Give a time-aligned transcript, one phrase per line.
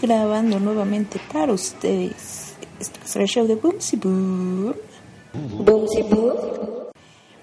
[0.00, 2.54] grabando nuevamente para ustedes.
[2.78, 4.74] Esto es el show de Boomsy Boom.
[5.34, 6.34] Boomsy Boom.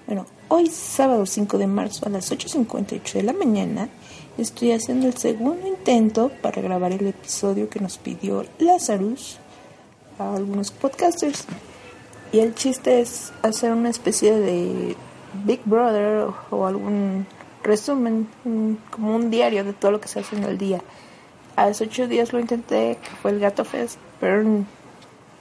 [0.06, 3.88] Bueno, hoy sábado 5 de marzo a las 8.58 de la mañana
[4.38, 9.38] estoy haciendo el segundo intento para grabar el episodio que nos pidió Lazarus
[10.18, 11.44] a algunos podcasters.
[12.32, 14.96] Y el chiste es hacer una especie de
[15.44, 17.26] Big Brother o algún
[17.62, 18.28] resumen,
[18.90, 20.80] como un diario de todo lo que se hace en el día.
[21.58, 24.64] Hace ocho días lo intenté, que fue el Gato Fest, pero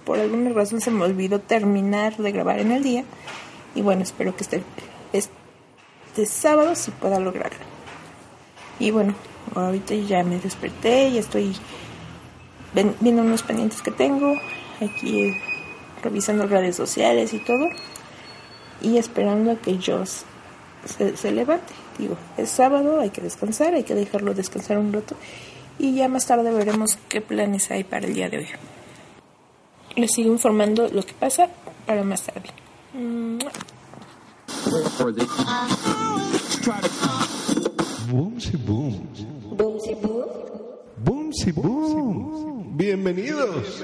[0.03, 3.03] por alguna razón se me olvidó terminar de grabar en el día.
[3.75, 4.63] Y bueno, espero que este,
[5.13, 7.59] este sábado sí pueda lograrlo.
[8.79, 9.13] Y bueno,
[9.53, 11.55] ahorita ya me desperté, y estoy
[12.99, 14.33] viendo unos pendientes que tengo,
[14.81, 15.35] aquí
[16.01, 17.67] revisando redes sociales y todo,
[18.81, 20.23] y esperando a que Joss
[20.83, 21.73] se, se levante.
[21.99, 25.15] Digo, es sábado, hay que descansar, hay que dejarlo descansar un rato
[25.79, 28.47] y ya más tarde veremos qué planes hay para el día de hoy.
[29.95, 31.49] Les sigo informando lo que pasa
[31.85, 32.49] para más tarde.
[41.55, 42.77] Boom.
[42.77, 43.83] Bienvenidos.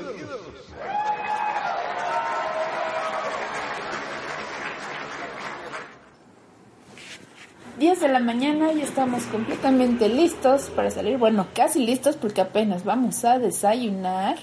[7.79, 11.17] 10 de la mañana y estamos completamente listos para salir.
[11.17, 14.38] Bueno, casi listos porque apenas vamos a desayunar.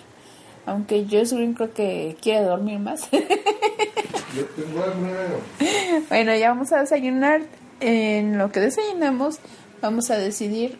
[0.66, 3.08] Aunque yo creo que quiere dormir más.
[6.08, 7.42] bueno, ya vamos a desayunar.
[7.80, 9.38] En lo que desayunamos,
[9.80, 10.78] vamos a decidir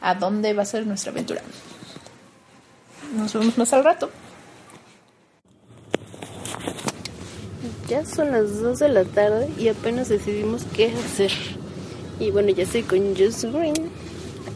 [0.00, 1.42] a dónde va a ser nuestra aventura.
[3.14, 4.10] Nos vemos más al rato.
[7.88, 11.57] Ya son las 2 de la tarde y apenas decidimos qué hacer.
[12.20, 13.74] Y bueno, ya estoy con Just Green.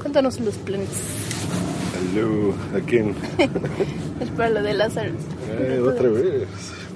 [0.00, 0.88] Cuéntanos los planes.
[2.14, 3.14] Hello, ¿a quién?
[4.20, 5.10] es para lo de Lázaro.
[5.50, 6.44] Eh, otra vez.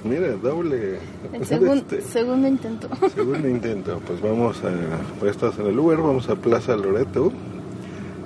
[0.03, 0.99] Mira, doble.
[1.33, 2.89] El segun- Este, segundo intento.
[3.15, 4.01] segundo intento.
[4.05, 4.71] Pues vamos a.
[5.19, 7.31] Pues estás en el Uber, vamos a Plaza Loreto,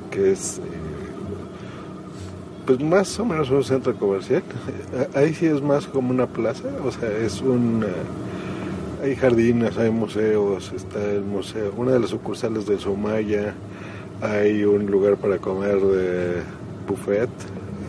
[0.09, 0.57] que es.
[0.57, 0.61] eh,
[2.65, 4.43] Pues más o menos un centro comercial.
[4.93, 7.83] Eh, Ahí sí es más como una plaza, o sea, es un.
[7.85, 7.87] eh,
[9.01, 13.53] hay jardines, hay museos, está el museo, una de las sucursales de Somaya,
[14.21, 16.41] hay un lugar para comer de
[16.87, 17.29] buffet,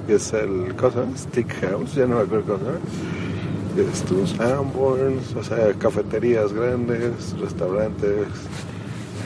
[0.07, 1.17] que es el, ¿cómo se llama?
[1.17, 2.71] Stick House, ya no me acuerdo cómo.
[3.91, 8.27] Estos Sanborns, o sea, cafeterías grandes, restaurantes.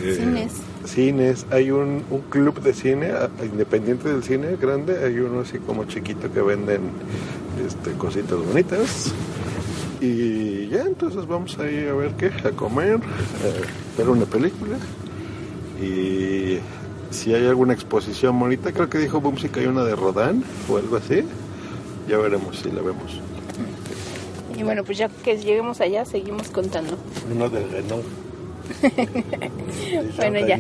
[0.03, 0.53] eh, Cines.
[0.85, 5.59] Cines, hay un, un club de cine, a- independiente del cine grande, hay uno así
[5.59, 6.81] como chiquito que venden
[7.67, 9.13] este, cositas bonitas.
[10.01, 14.77] Y ya, entonces vamos a ir a ver qué, a comer, a ver una película.
[15.81, 16.59] Y
[17.11, 20.77] si hay alguna exposición bonita, creo que dijo Bumsy que hay una de Rodán o
[20.77, 21.23] algo así.
[22.09, 23.21] Ya veremos si la vemos.
[24.57, 26.97] Y bueno, pues ya que lleguemos allá, seguimos contando.
[27.33, 28.05] Uno del Renault.
[30.17, 30.59] Bueno, ya.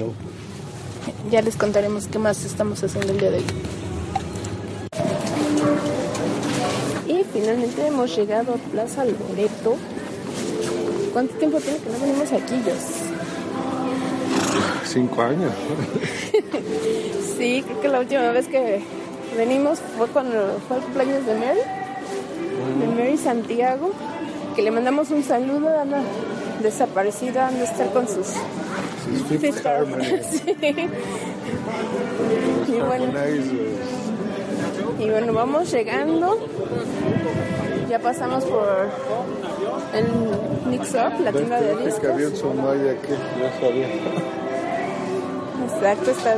[1.31, 3.45] Ya les contaremos qué más estamos haciendo el día de hoy.
[7.37, 9.77] Finalmente hemos llegado a Plaza Loreto.
[11.13, 12.81] ¿Cuánto tiempo tiene que no venimos aquí, Jos?
[14.89, 15.53] Cinco años.
[17.37, 18.81] Sí, creo que la última vez que
[19.37, 21.61] venimos fue cuando fue el cumpleaños de Mary,
[22.81, 23.93] de Mary Santiago,
[24.55, 26.01] que le mandamos un saludo a la
[26.63, 28.29] desaparecida, han de estar con sus.
[29.29, 29.39] Sí.
[32.69, 33.07] Y bueno,
[35.07, 36.39] y bueno, vamos llegando.
[37.89, 38.67] Ya pasamos por
[39.95, 40.07] el
[40.71, 42.01] Mix Up, la tienda de discos.
[42.01, 43.87] que había un Somaya que yo sabía.
[45.73, 46.37] Exacto, está-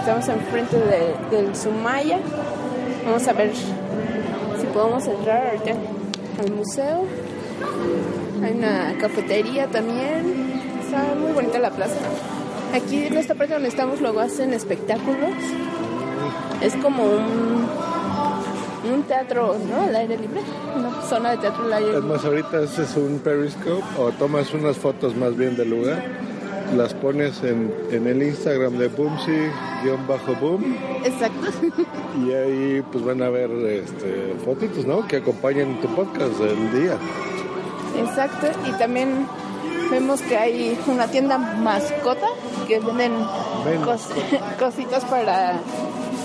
[0.00, 2.18] estamos enfrente de, del Sumaya.
[3.04, 5.72] Vamos a ver si podemos entrar ahorita
[6.40, 7.04] al museo.
[8.42, 10.60] Hay una cafetería también.
[10.84, 11.94] Está muy bonita la plaza.
[12.74, 15.30] Aquí en esta parte donde estamos luego hacen espectáculos.
[16.60, 17.66] Es como un,
[18.90, 19.82] un teatro, ¿no?
[19.82, 20.40] Al aire libre.
[20.76, 22.08] Una zona de teatro al aire Es libre.
[22.16, 26.02] más, ahorita haces un periscope o tomas unas fotos más bien del lugar,
[26.76, 31.48] las pones en, en el Instagram de Boomsy-boom Exacto.
[32.26, 35.06] y ahí pues van a ver este, fotitos, ¿no?
[35.06, 36.96] Que acompañen tu podcast del día.
[37.98, 39.26] Exacto, y también
[39.90, 42.26] vemos que hay una tienda mascota
[42.66, 43.12] que venden
[43.66, 44.08] Ven, cos-
[44.58, 45.56] cositas para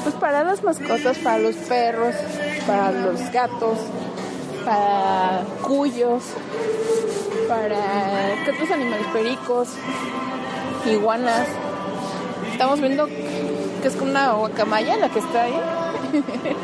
[0.08, 2.16] pues para las mascotas, para los perros,
[2.66, 3.78] para los gatos,
[4.64, 6.24] para cuyos,
[7.50, 9.06] para ¿qué otros animales?
[9.12, 9.68] Pericos,
[10.90, 11.50] iguanas.
[12.54, 15.60] Estamos viendo que es como una guacamaya la que está ahí.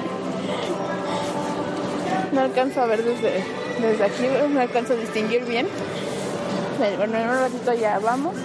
[2.31, 3.43] No alcanzo a ver desde,
[3.79, 5.67] desde aquí, no alcanzo a distinguir bien.
[6.97, 8.35] Bueno, en un ratito ya vamos.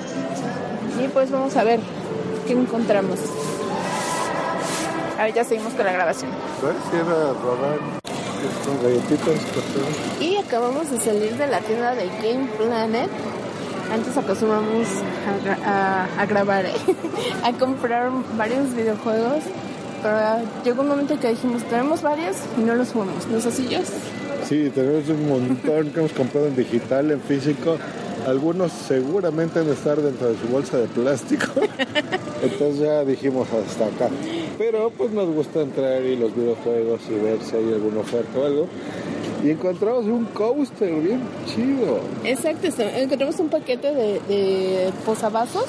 [1.02, 1.80] Y pues vamos a ver
[2.46, 3.18] qué encontramos.
[5.18, 6.30] Ahora ya seguimos con la grabación.
[10.20, 13.08] Y acabamos de salir de la tienda de Game Planet.
[13.92, 14.86] Antes acostumbramos
[15.26, 16.72] a, gra- a- a grabar, ¿eh?
[17.42, 19.42] a comprar varios videojuegos.
[20.02, 20.16] Pero
[20.64, 23.26] llegó un momento que dijimos, tenemos varios y no los jugamos.
[23.26, 23.66] ¿No es así?
[24.48, 27.76] Sí, tenemos un montón que hemos comprado en digital, en físico.
[28.28, 31.46] Algunos seguramente han de estar dentro de su bolsa de plástico.
[32.42, 34.08] Entonces ya dijimos hasta acá.
[34.58, 38.44] Pero pues nos gusta entrar y los videojuegos y ver si hay alguna oferta o
[38.44, 38.66] algo.
[39.42, 42.00] Y encontramos un coaster bien chido.
[42.24, 45.64] Exacto, este, encontramos un paquete de, de posavasos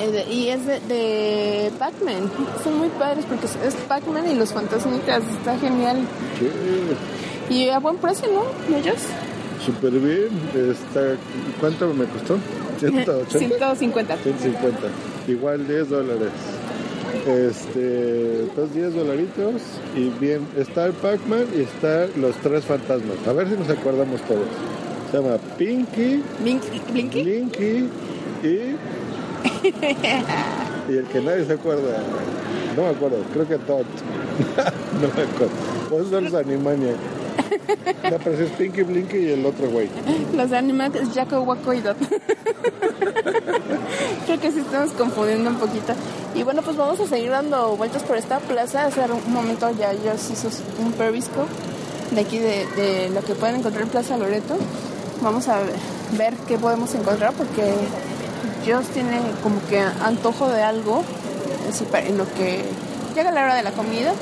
[0.00, 2.30] eh, y es de, de Pac-Man.
[2.62, 5.96] Son muy padres porque es- Pac-Man y los fantasmitas, está genial.
[6.38, 8.42] Sí, Y a buen precio, ¿no?
[8.76, 9.02] ¿No, Jos?
[9.70, 10.28] Súper bien.
[10.54, 11.16] Está,
[11.60, 12.38] ¿Cuánto me costó?
[12.78, 13.38] 180.
[13.38, 14.16] 150.
[14.16, 14.78] 150.
[15.28, 16.30] Igual 10 dólares.
[17.26, 19.62] Este, entonces 10 dolaritos
[19.96, 23.16] y bien, está el Pac-Man y está los tres fantasmas.
[23.26, 24.46] A ver si nos acordamos todos.
[25.10, 27.22] Se llama Pinky, Blinky, Blinky.
[27.22, 27.88] Blinky
[28.42, 28.76] y...
[30.88, 31.98] y el que nadie se acuerda.
[32.76, 33.84] No me acuerdo, creo que Todd.
[34.94, 35.52] no me acuerdo.
[35.90, 37.19] Pues son los Animaniacs.
[38.02, 39.88] Pero sí es Pinky, Blinky y el otro güey.
[40.34, 41.96] Los Animax, Jaco, Waco y Dot.
[44.26, 45.92] Creo que sí estamos confundiendo un poquito.
[46.34, 48.86] Y bueno, pues vamos a seguir dando vueltas por esta plaza.
[48.86, 50.48] Hace un momento ya Jos hizo
[50.80, 51.50] un periscope
[52.12, 54.56] de aquí de, lo que pueden encontrar en Plaza Loreto.
[55.22, 55.60] Vamos a
[56.16, 57.74] ver qué podemos encontrar porque
[58.66, 61.02] Jos tiene como que antojo de algo
[61.94, 62.64] en lo que
[63.14, 64.12] llega la hora de la comida.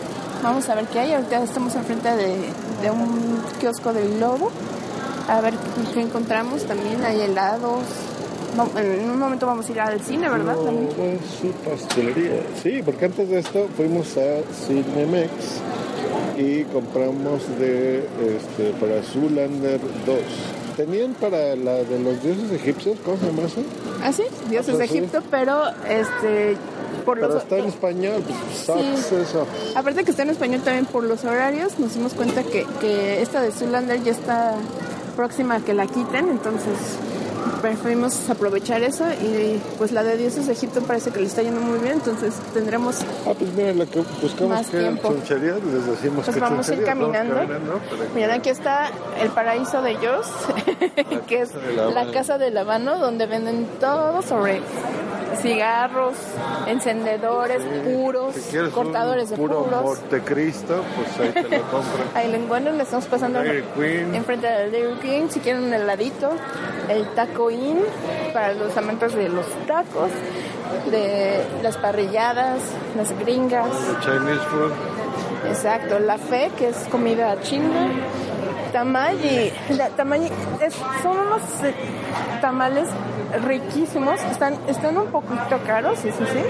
[0.43, 1.13] Vamos a ver qué hay.
[1.13, 2.37] Ahorita estamos enfrente de,
[2.83, 4.51] de un kiosco del Globo.
[5.29, 5.55] A ver
[5.93, 6.65] qué, encontramos.
[6.65, 7.83] También hay helados.
[8.77, 10.57] En un momento vamos a ir al cine, ¿verdad?
[10.57, 10.73] No,
[11.41, 12.41] su pastelería.
[12.63, 15.31] Sí, porque antes de esto fuimos a Cinemex
[16.37, 20.19] y compramos de este para Zoolander 2.
[20.77, 23.63] Tenían para la de los dioses egipcios, ¿cómo se llama eso?
[24.03, 24.99] Ah, sí, Dioses de sí.
[24.99, 26.57] Egipto, pero este
[27.09, 29.15] por Pero los está en español, pues sucks Sí.
[29.15, 29.47] eso.
[29.75, 33.41] Aparte que está en español también por los horarios, nos dimos cuenta que, que esta
[33.41, 34.55] de Zoolander ya está
[35.17, 36.75] próxima a que la quiten, entonces
[37.63, 41.61] preferimos aprovechar eso y pues la de Dioses de Egipto parece que le está yendo
[41.61, 42.97] muy bien, entonces tendremos
[43.27, 45.09] Ah, pues mira, lo que buscamos Más que tiempo.
[45.09, 46.87] chonchería, les decimos Pues que vamos a ir ¿no?
[46.87, 47.35] caminando.
[47.37, 48.91] que- Miren, aquí está
[49.21, 50.27] el paraíso de Jos,
[51.27, 54.61] que es de La la casa del Habano, donde venden todo sobre
[55.37, 56.15] cigarros,
[56.67, 59.83] encendedores puros, Si cortadores un de puro puros.
[59.83, 62.07] Montecristo, pues ahí te lo compras.
[62.15, 63.41] Ahí lo encuentran, le estamos pasando
[63.77, 64.15] Queen.
[64.15, 66.31] enfrente del Dairy King, si quieren un heladito,
[66.89, 67.81] el Taco Inn
[68.33, 70.11] para los amantes de los tacos,
[70.91, 72.61] de las parrilladas,
[72.97, 73.69] las gringas,
[74.01, 74.73] Chinese food.
[75.49, 77.91] exacto, la fe que es comida china,
[78.73, 79.88] Tamayi, la-
[80.61, 81.75] es- son unos eh,
[82.41, 82.88] tamales
[83.47, 86.41] riquísimos, están, están un poquito caros, eso sí,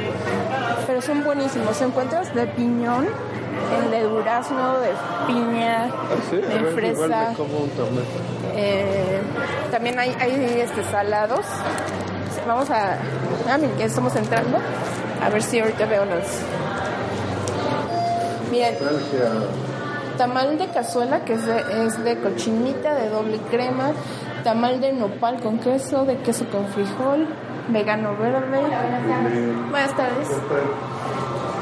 [0.87, 1.81] pero son buenísimos.
[1.81, 3.06] Encuentras de piñón,
[3.85, 4.90] el de durazno, de
[5.26, 5.85] piña,
[6.26, 7.33] Así, de fresa.
[7.37, 7.71] como un.
[8.54, 9.21] Eh,
[9.71, 11.45] también hay, hay este, salados.
[12.47, 12.95] Vamos a.
[13.50, 14.59] Ah, miren, ya estamos entrando.
[15.25, 16.25] A ver si ahorita veo los.
[18.50, 18.75] Miren,
[20.19, 23.93] tamal de cazuela, que es de, es de cochinita, de doble crema.
[24.45, 27.27] Tamal de nopal con queso, de queso con frijol.
[27.69, 28.61] Vegano verde.
[29.71, 30.29] Buenas tardes.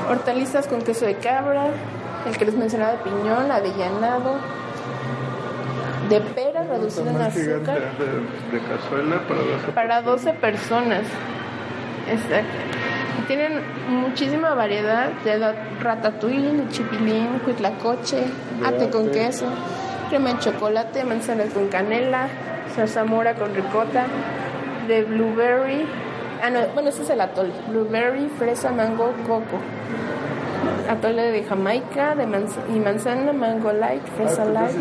[0.09, 1.69] Hortalizas con queso de cabra.
[2.27, 4.39] El que les mencionaba de piñón, avellanado.
[6.09, 11.03] De pera reducido en azúcar de, de cazuela para dos para 12 personas.
[12.09, 12.66] Exacto.
[13.19, 15.39] Y Tienen muchísima variedad de
[15.81, 18.25] ratatouille, de chipilín, cuitlacoche,
[18.65, 19.47] ate con queso,
[20.11, 22.29] crema de chocolate, manzana con canela,
[22.75, 24.05] zarzamora con ricota,
[24.87, 25.87] de blueberry.
[26.43, 27.53] Ah, no, bueno, ese es el atole.
[27.69, 29.59] Blueberry, fresa, mango, coco.
[30.89, 34.77] Atole de Jamaica de manz- y manzana, mango light, fresa Ah, light,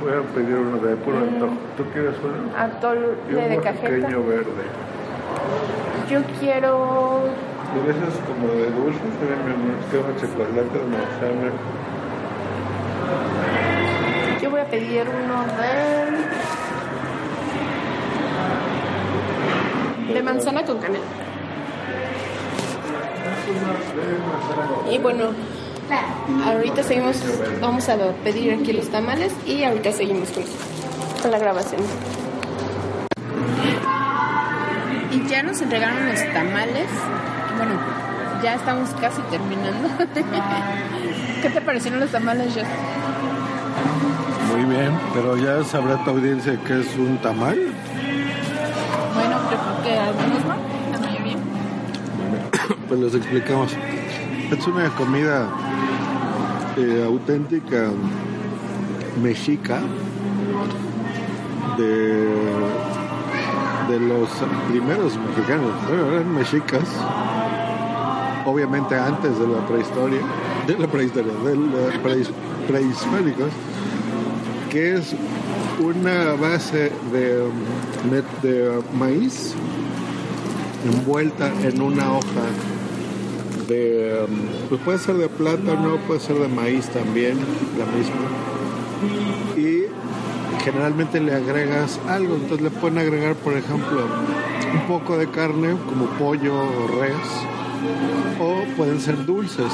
[0.00, 1.52] voy a pedir uno de puro antojo.
[1.76, 2.56] ¿Tú quieres uno?
[2.56, 3.88] atole un de cajeta.
[3.88, 4.64] pequeño verde.
[6.08, 7.24] Yo quiero
[7.74, 9.54] de esos como de dulces, me
[9.90, 11.52] quema chocolate de manzana.
[14.42, 15.44] Yo voy a pedir uno
[20.08, 20.14] de.
[20.14, 21.04] de manzana con canela.
[24.90, 25.26] Y bueno,
[26.44, 27.22] ahorita seguimos,
[27.60, 30.28] vamos a pedir aquí los tamales y ahorita seguimos
[31.22, 31.82] con la grabación.
[35.12, 36.88] Y ya nos entregaron los tamales.
[37.60, 37.74] Bueno,
[38.42, 39.86] ya estamos casi terminando.
[41.42, 42.64] ¿Qué te parecieron los tamales, Jess?
[44.50, 47.58] Muy bien, pero ya sabrá tu audiencia que es un tamal.
[49.14, 50.56] Bueno, creo que algunos no,
[50.90, 51.36] la mayoría.
[52.88, 53.76] Pues les explicamos.
[54.50, 55.46] Es una comida
[56.78, 57.90] eh, auténtica
[59.22, 59.80] mexica
[61.76, 62.24] de,
[63.90, 64.30] de los
[64.70, 65.72] primeros mexicanos.
[65.86, 66.88] Bueno, eran mexicas,
[68.46, 70.20] obviamente antes de la prehistoria,
[70.66, 72.30] de la prehistoria, de los prehis-
[72.66, 73.50] prehispánicos,
[74.70, 75.14] que es
[75.80, 77.42] una base de,
[78.42, 79.54] de maíz
[80.84, 82.46] envuelta en una hoja
[83.68, 84.26] de,
[84.68, 87.38] pues puede ser de plátano, puede ser de maíz también,
[87.78, 88.26] la misma.
[89.56, 89.84] Y
[90.64, 94.00] generalmente le agregas algo, entonces le pueden agregar, por ejemplo,
[94.72, 97.14] un poco de carne, como pollo o res,
[98.40, 99.72] o pueden ser dulces,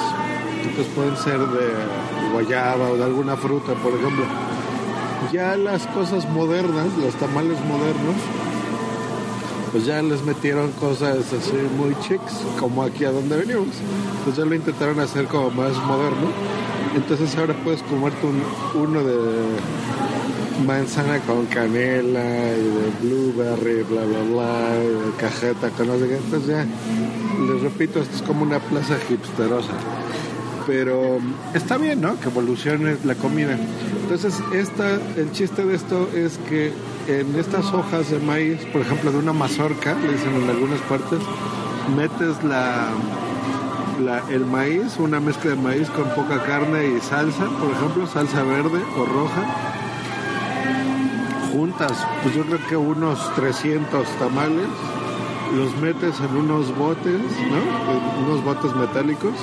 [0.63, 4.25] entonces pueden ser de guayaba o de alguna fruta, por ejemplo.
[5.33, 8.17] Ya las cosas modernas, los tamales modernos,
[9.73, 13.69] pues ya les metieron cosas así muy chics, como aquí a donde venimos.
[14.25, 16.31] Pues ya lo intentaron hacer como más moderno.
[16.95, 18.43] Entonces ahora puedes comerte un,
[18.81, 19.17] uno de
[20.65, 26.17] manzana con canela y de blueberry, bla, bla, bla, y de cajeta con no sé.
[26.17, 26.67] Entonces ya,
[27.39, 29.73] les repito, esto es como una plaza hipsterosa.
[30.67, 31.19] Pero
[31.55, 32.19] está bien, ¿no?
[32.19, 33.57] Que evolucione la comida.
[34.03, 36.73] Entonces, esta, el chiste de esto es que
[37.07, 41.21] en estas hojas de maíz, por ejemplo, de una mazorca, le dicen en algunas partes,
[41.97, 42.89] metes la,
[44.05, 48.43] la- el maíz, una mezcla de maíz con poca carne y salsa, por ejemplo, salsa
[48.43, 49.45] verde o roja.
[51.53, 54.67] Juntas, pues yo creo que unos 300 tamales,
[55.55, 58.27] los metes en unos botes, ¿no?
[58.27, 59.35] Unos botes metálicos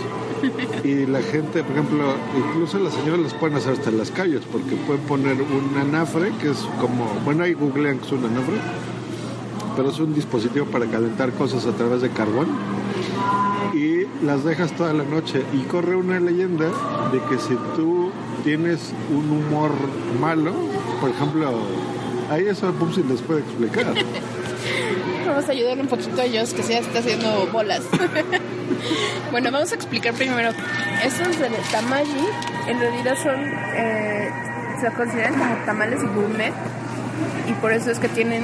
[0.84, 2.04] y la gente, por ejemplo,
[2.38, 6.32] incluso las señoras les pueden hacer hasta en las calles porque pueden poner un anafre
[6.42, 8.56] que es como, bueno, ahí googlean que es un anafre,
[9.76, 12.48] pero es un dispositivo para calentar cosas a través de carbón
[13.74, 16.66] y las dejas toda la noche y corre una leyenda
[17.12, 18.12] de que si tú
[18.44, 19.72] tienes un humor
[20.20, 20.54] malo,
[21.00, 21.52] por ejemplo,
[22.30, 23.94] ahí eso Pupsi les puede explicar.
[25.34, 27.82] Vamos a ayudarle un poquito a ellos que se está haciendo bolas.
[29.32, 30.52] bueno, vamos a explicar primero.
[31.04, 32.28] Estos del tamaji
[32.68, 33.44] en realidad son,
[33.76, 34.30] eh,
[34.80, 36.54] se consideran como tamales gourmet
[37.50, 38.44] y por eso es que tienen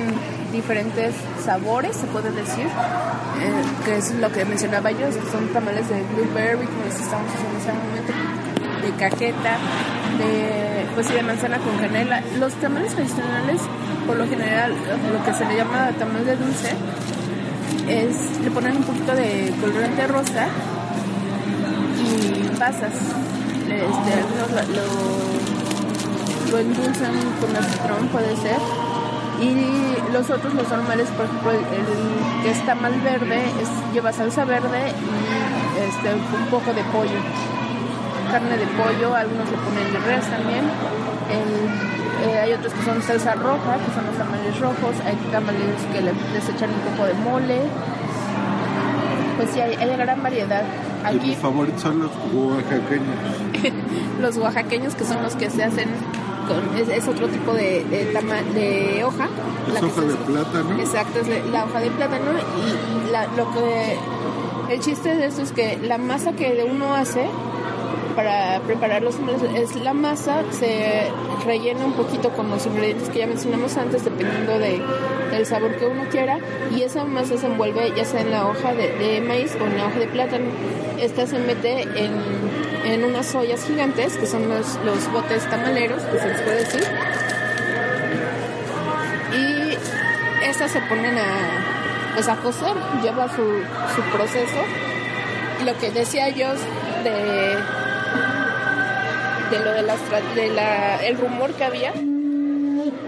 [0.51, 1.13] diferentes
[1.45, 6.65] sabores, se puede decir, eh, que es lo que mencionaba yo, son tamales de blueberry,
[6.65, 8.13] como les estamos haciendo en ese momento,
[8.81, 9.57] de cajeta,
[10.17, 12.23] de, pues sí, de manzana con canela.
[12.39, 13.61] Los tamales tradicionales,
[14.09, 16.73] por lo general, lo que se le llama tamal de dulce,
[17.87, 20.47] es, le ponen un poquito de colorante rosa
[22.01, 22.95] y pasas.
[23.69, 24.81] Este, algunos lo,
[26.51, 28.57] lo, endulzan con acitrón, puede ser.
[29.43, 33.43] Y los otros, los normales, por ejemplo, el, que está mal verde,
[33.93, 37.19] lleva salsa verde y este, un poco de pollo.
[38.31, 40.65] Carne de pollo, algunos le ponen de res también.
[42.25, 44.95] Eh, hay otros que son salsa roja, que son los tamales rojos.
[45.05, 47.61] Hay tamales que le, les echan un poco de mole.
[49.37, 50.63] Pues sí, hay, hay gran variedad.
[51.11, 53.15] Y Aquí favoritos son los oaxaqueños.
[54.21, 55.87] los oaxaqueños, que son los que se hacen
[56.47, 59.27] con, es, es otro tipo de, de, tama- de hoja.
[59.67, 60.79] Es la hoja de hace- plátano.
[60.79, 63.97] Exacto, es la- la hoja de plátano y la- lo que
[64.73, 67.25] el chiste de esto es que la masa que uno hace
[68.19, 69.15] para preparar los
[69.55, 71.07] es la masa se
[71.45, 74.81] rellena un poquito con los ingredientes que ya mencionamos antes dependiendo de,
[75.31, 76.37] del sabor que uno quiera
[76.75, 79.85] y esa masa se envuelve ya sea en la hoja de, maíz o en la
[79.85, 80.47] hoja de plátano
[80.99, 82.11] esta se mete en,
[82.83, 86.83] en unas ollas gigantes que son los, los botes tamaleros que se les puede decir
[89.31, 93.43] y estas se ponen a, pues a cocer, lleva su,
[93.95, 94.57] su proceso.
[95.63, 96.53] Lo que decía yo
[97.03, 97.57] de,
[99.51, 99.97] de lo de, las,
[100.35, 101.93] de la, el rumor que había,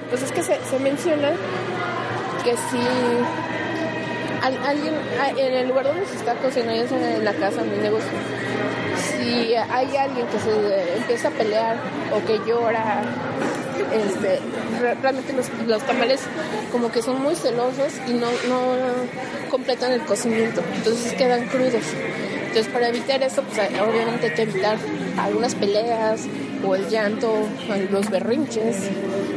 [0.10, 1.30] pues es que se, menciona
[2.44, 2.78] que si
[4.42, 4.94] al- alguien
[5.38, 8.10] en el lugar donde se está cocinando, en la casa, en el negocio,
[8.98, 11.78] si hay alguien que se empieza a pelear
[12.14, 13.04] o que llora,
[13.94, 14.40] este,
[14.80, 16.22] re- realmente los, los tamales
[16.72, 18.76] como que son muy celosos y no, no
[19.50, 21.84] completan el cocimiento, entonces quedan crudos.
[22.48, 24.78] Entonces, para evitar eso, pues obviamente hay que evitar
[25.18, 26.22] algunas peleas
[26.66, 27.34] o el llanto,
[27.92, 28.78] los berrinches,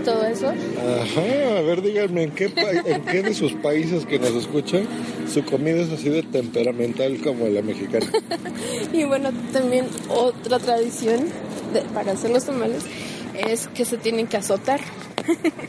[0.05, 0.49] todo eso.
[0.49, 4.87] Ajá, a ver, díganme, ¿en qué, pa- ¿en qué de sus países que nos escuchan
[5.33, 8.07] su comida es así de temperamental como la mexicana?
[8.93, 11.27] Y bueno, también otra tradición
[11.73, 12.83] de- para hacer los tamales
[13.49, 14.81] es que se tienen que azotar.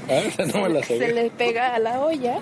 [0.10, 1.14] Ah, no me la Se sabía.
[1.14, 2.40] le pega a la olla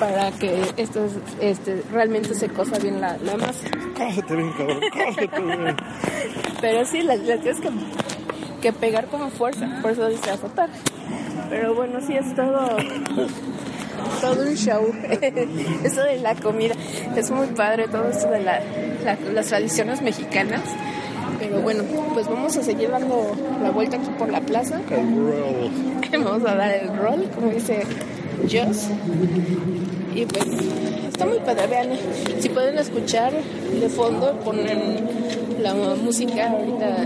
[0.00, 3.68] para que esto es- este, realmente se cosa bien la, la masa.
[3.96, 5.76] Cásate bien, cabrón, cásate bien.
[6.60, 7.68] Pero sí, la, la tienes que,
[8.62, 10.68] que pegar con fuerza, por eso dice azotar.
[11.50, 12.76] Pero bueno, sí es todo,
[14.20, 14.82] todo un show.
[15.84, 16.74] eso de la comida
[17.16, 18.60] es muy padre, todo esto de la,
[19.04, 20.62] la- las tradiciones mexicanas.
[21.38, 24.80] Pero bueno, pues vamos a seguir dando la vuelta aquí por la plaza.
[24.90, 25.70] El roll.
[26.24, 27.82] Vamos a dar el rol, como dice
[28.50, 28.88] Joss.
[30.14, 30.44] Y pues
[31.08, 31.90] está muy padre, vean.
[32.40, 35.08] Si pueden escuchar de fondo, ponen
[35.60, 37.04] la música ahorita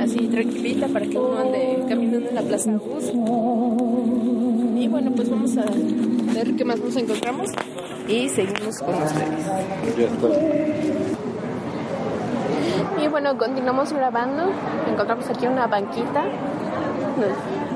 [0.00, 3.12] así tranquilita para que uno ande caminando en la plaza a gusto.
[4.76, 5.64] Y bueno, pues vamos a
[6.34, 7.50] ver qué más nos encontramos
[8.08, 9.46] y seguimos con ustedes.
[9.98, 10.28] Ya está.
[13.02, 14.50] Y bueno, continuamos grabando.
[14.90, 16.24] Encontramos aquí una banquita.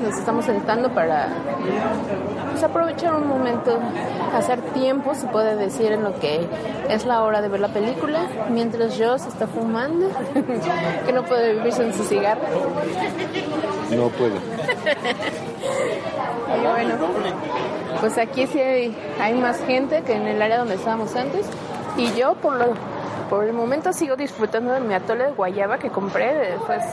[0.03, 1.29] Nos, estamos sentando para
[2.51, 3.79] pues, aprovechar un momento,
[4.35, 6.47] hacer tiempo, se puede decir, en lo que
[6.89, 10.09] es la hora de ver la película, mientras Joss está fumando,
[11.05, 12.41] que no puede vivir sin su cigarro.
[13.95, 14.35] No puedo.
[16.55, 16.93] Y bueno,
[17.99, 21.47] pues aquí sí hay, hay más gente que en el área donde estábamos antes.
[21.97, 22.75] Y yo, por lo
[23.29, 26.55] por el momento, sigo disfrutando de mi atole de guayaba que compré.
[26.67, 26.83] Pues,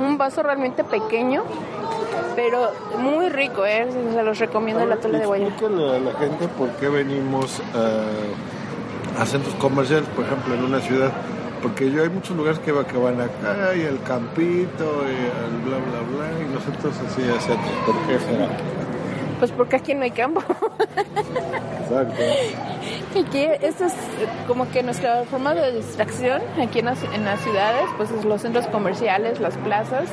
[0.00, 1.42] un, vaso realmente pequeño,
[2.34, 3.86] pero muy rico, ¿eh?
[4.14, 5.50] Se los recomiendo el atole de guayaba.
[5.50, 10.80] Explícale a la gente por qué venimos a, a centros comerciales, por ejemplo, en una
[10.80, 11.12] ciudad.
[11.62, 15.60] Porque yo hay muchos lugares que, va- que van acá y el campito y el
[15.64, 17.72] bla bla bla y nosotros así a centros.
[17.86, 18.48] ¿Por qué será?
[19.38, 20.42] Pues porque aquí no hay campo.
[21.82, 22.14] Exacto.
[23.18, 23.94] Aquí, esta es
[24.46, 28.42] como que nuestra forma de distracción aquí en las, en las ciudades, pues es los
[28.42, 30.08] centros comerciales, las plazas.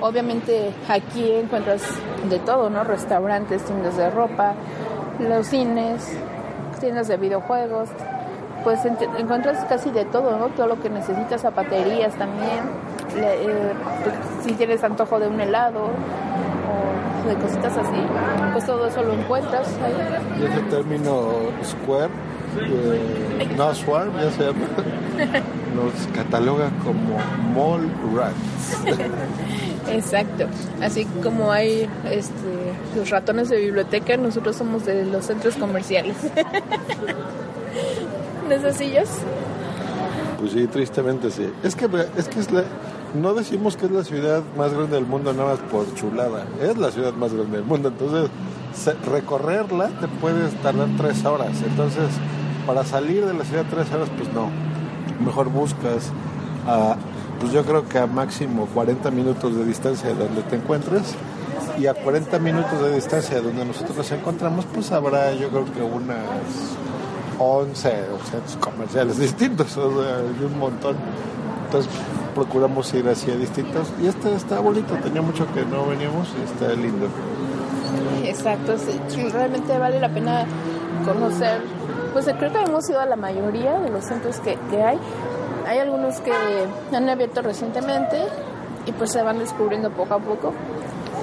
[0.00, 1.82] Obviamente aquí encuentras
[2.28, 2.82] de todo, ¿no?
[2.84, 4.54] Restaurantes, tiendas de ropa,
[5.20, 6.08] los cines,
[6.80, 7.88] tiendas de videojuegos.
[8.64, 10.46] Pues ent- encuentras casi de todo, ¿no?
[10.48, 12.60] Todo lo que necesitas, zapaterías también.
[13.16, 13.72] Le- eh,
[14.04, 15.88] pues, si tienes antojo de un helado
[16.72, 18.00] o de cositas así,
[18.52, 19.94] pues todo eso lo encuentras ahí.
[20.40, 21.30] Y ese término
[21.64, 22.10] square,
[22.60, 24.66] eh, no square, ya se llama,
[25.74, 27.18] nos cataloga como
[27.54, 28.78] mall rats.
[29.90, 30.46] Exacto.
[30.80, 36.16] Así como hay este, los ratones de biblioteca, nosotros somos de los centros comerciales.
[38.48, 39.08] ¿No es así, Jos?
[40.38, 41.52] Pues sí, tristemente sí.
[41.62, 42.64] Es que, es que es la,
[43.14, 46.46] no decimos que es la ciudad más grande del mundo nada más por chulada.
[46.60, 47.88] Es la ciudad más grande del mundo.
[47.88, 48.30] Entonces,
[49.06, 51.62] recorrerla te puedes tardar tres horas.
[51.62, 52.08] Entonces,
[52.66, 54.48] para salir de la ciudad tres horas, pues no.
[55.24, 56.10] Mejor buscas
[57.40, 61.14] pues yo creo que a máximo 40 minutos de distancia de donde te encuentres.
[61.78, 65.64] Y a 40 minutos de distancia de donde nosotros nos encontramos, pues habrá yo creo
[65.64, 66.18] que unas
[67.38, 67.90] 11
[68.30, 70.96] centros comerciales distintos, o sea, hay un montón.
[71.64, 71.90] Entonces
[72.34, 73.92] procuramos ir hacia distintos.
[74.02, 77.08] Y este está bonito, tenía mucho que no veníamos y está lindo.
[78.24, 78.76] Exacto,
[79.08, 80.46] sí, realmente vale la pena
[81.04, 81.60] conocer.
[82.12, 84.98] Pues creo que hemos ido a la mayoría de los centros que, que hay.
[85.66, 86.32] Hay algunos que
[86.92, 88.18] han abierto recientemente
[88.86, 90.52] y pues se van descubriendo poco a poco.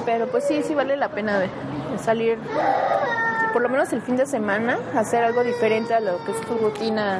[0.06, 1.50] Pero pues sí, sí vale la pena de
[2.04, 2.38] salir,
[3.54, 6.58] por lo menos el fin de semana, hacer algo diferente a lo que es tu
[6.58, 7.20] rutina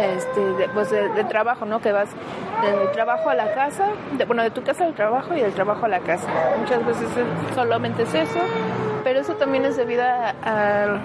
[0.00, 1.80] este, de, pues de, trabajo, ¿no?
[1.80, 2.08] Que vas
[2.62, 3.84] del trabajo a la casa,
[4.18, 6.26] de- bueno, de tu casa al trabajo y del trabajo a la casa.
[6.58, 8.40] Muchas veces es- solamente es eso,
[9.04, 10.02] pero eso también es debido
[10.44, 11.00] al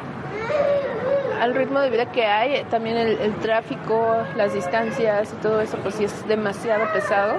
[1.41, 5.77] al ritmo de vida que hay, también el, el tráfico, las distancias y todo eso,
[5.83, 7.35] pues sí es demasiado pesado.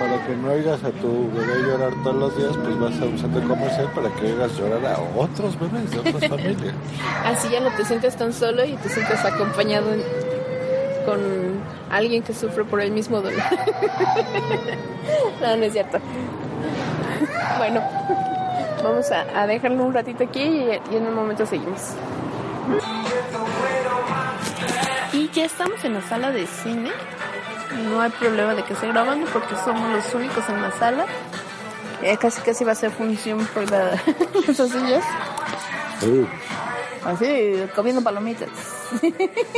[0.00, 3.18] Para que no oigas a tu bebé llorar todos los días, pues vas a un
[3.18, 6.74] centro comercial para que oigas llorar a otros bebés de otras familias.
[7.26, 10.02] Así ya no te sientes tan solo y te sientes acompañado en-
[11.04, 11.20] con
[11.90, 13.42] alguien que sufre por el mismo dolor.
[15.42, 15.98] no, no es cierto.
[17.58, 17.82] bueno,
[18.82, 21.90] vamos a, a dejarlo un ratito aquí y, y en un momento seguimos.
[25.12, 26.90] Y ya estamos en la sala de cine.
[27.76, 31.06] No hay problema de que esté grabando porque somos los únicos en la sala.
[32.02, 33.92] Ya casi casi va a ser función por la,
[34.48, 35.04] esos sillas.
[36.02, 36.26] Uh,
[37.04, 38.48] Así, comiendo palomitas.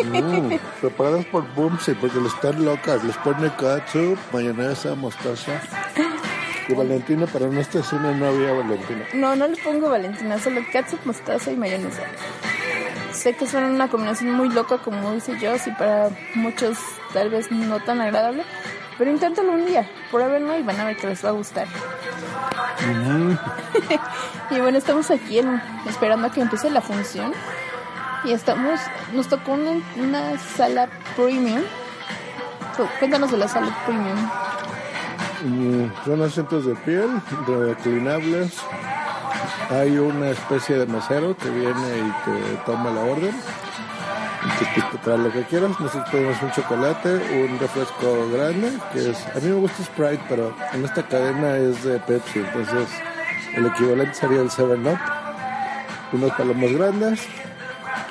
[0.04, 3.02] Mm, preparadas por Boomsy porque le están locas.
[3.04, 5.60] Les pone ketchup, mayonesa, mostaza.
[6.68, 9.04] Y Valentina, para nuestra cena no había Valentina.
[9.14, 12.02] No, no le pongo Valentina, solo ketchup, mostaza y mayonesa.
[13.12, 16.78] Sé que suena una combinación muy loca, como dice Joss, y para muchos
[17.12, 18.44] tal vez no tan agradable,
[18.96, 21.66] pero inténtalo un día, pruébenlo y van a ver que les va a gustar.
[24.50, 27.32] y bueno, estamos aquí en- esperando a que empiece la función.
[28.24, 28.78] Y estamos,
[29.12, 31.60] nos tocó una, una sala premium.
[32.76, 34.16] Cu- Cuéntanos de la sala premium.
[35.44, 37.10] Mm, Son asientos de piel,
[37.46, 38.52] reclinables.
[39.70, 43.34] Hay una especie de mesero que viene y te toma la orden.
[44.58, 45.70] Te, te trae lo que quieras.
[45.80, 49.26] Nosotros pedimos un chocolate, un refresco grande, que es...
[49.28, 52.88] A mí me gusta Sprite, pero en esta cadena es de Pepsi, entonces
[53.54, 54.98] el equivalente sería el 7-Up.
[56.12, 57.26] Unos palomos grandes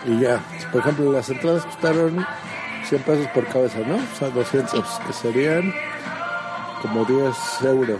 [0.05, 0.39] y ya.
[0.71, 2.25] Por ejemplo, las entradas costaron
[2.85, 3.95] 100 pesos por cabeza, ¿no?
[3.95, 5.73] O sea, 200, que serían
[6.81, 7.99] como 10 euros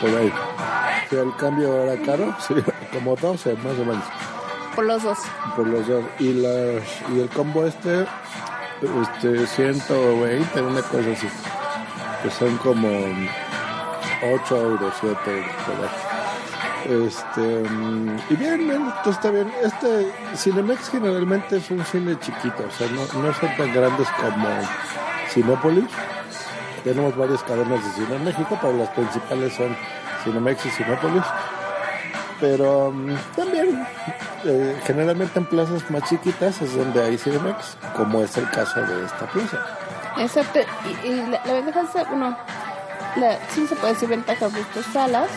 [0.00, 0.32] por ahí.
[1.08, 4.04] Si el cambio era caro, sería como 12 más o menos
[4.74, 5.18] Por los dos.
[5.56, 6.04] por los dos.
[6.18, 6.82] Y, las,
[7.14, 8.06] y el combo este,
[8.82, 11.28] este 120, una cosa así,
[12.22, 16.12] que son como 8 euros, 7 euros por ahí.
[16.84, 17.62] Este,
[18.28, 19.52] y bien, bien, esto está bien.
[19.62, 24.48] Este Cinemex generalmente es un cine chiquito, o sea, no, no son tan grandes como
[25.30, 25.84] Cinépolis.
[26.84, 29.76] Tenemos varias cadenas de cine en México, pero las principales son
[30.24, 31.22] Cinemex y Cinépolis.
[32.40, 33.86] Pero mm, también,
[34.44, 39.04] eh, generalmente en plazas más chiquitas es donde hay Cinemex, como es el caso de
[39.04, 39.58] esta plaza.
[40.18, 40.58] Exacto,
[41.04, 42.36] y, y la, la ventaja es, bueno,
[43.16, 45.28] la, sí se puede decir ventaja de estas salas,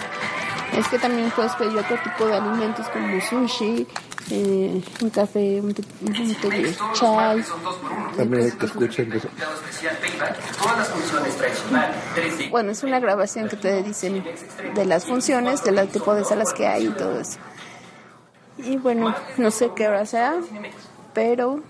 [0.74, 3.88] es que también puedes pedir otro tipo de alimentos como sushi,
[4.32, 7.44] eh, un café, un té, un té de chai.
[8.18, 9.30] También que escuchen eso.
[12.50, 14.24] Bueno, es una grabación que te dicen
[14.74, 17.40] de las funciones, del tipo de salas que hay y todo eso.
[18.58, 20.36] Y bueno, no sé qué hora sea,
[21.14, 21.62] pero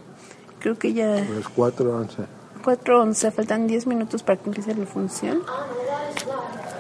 [0.60, 2.26] creo que ya Las 4.11.
[2.64, 5.44] 4.11, faltan 10 minutos para que empiece la función.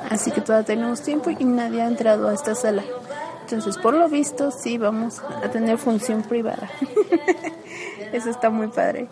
[0.10, 2.84] Así que todavía tenemos tiempo y nadie ha entrado a esta sala.
[3.42, 6.70] Entonces, por lo visto, sí vamos a tener función privada.
[8.14, 9.08] Eso está muy padre.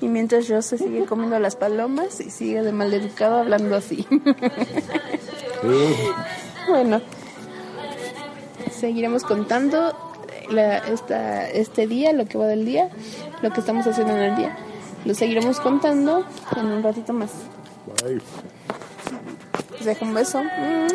[0.00, 4.06] Y mientras yo se sigue comiendo las palomas y sigue de maleducado hablando así.
[6.68, 7.00] bueno,
[8.72, 9.94] seguiremos contando
[10.50, 12.88] la- esta, este día, lo que va del día,
[13.42, 14.56] lo que estamos haciendo en el día.
[15.04, 16.24] Lo seguiremos contando
[16.56, 17.30] en un ratito más.
[18.02, 18.20] Bye.
[19.86, 20.42] Dejo un beso.
[20.42, 20.88] Mm.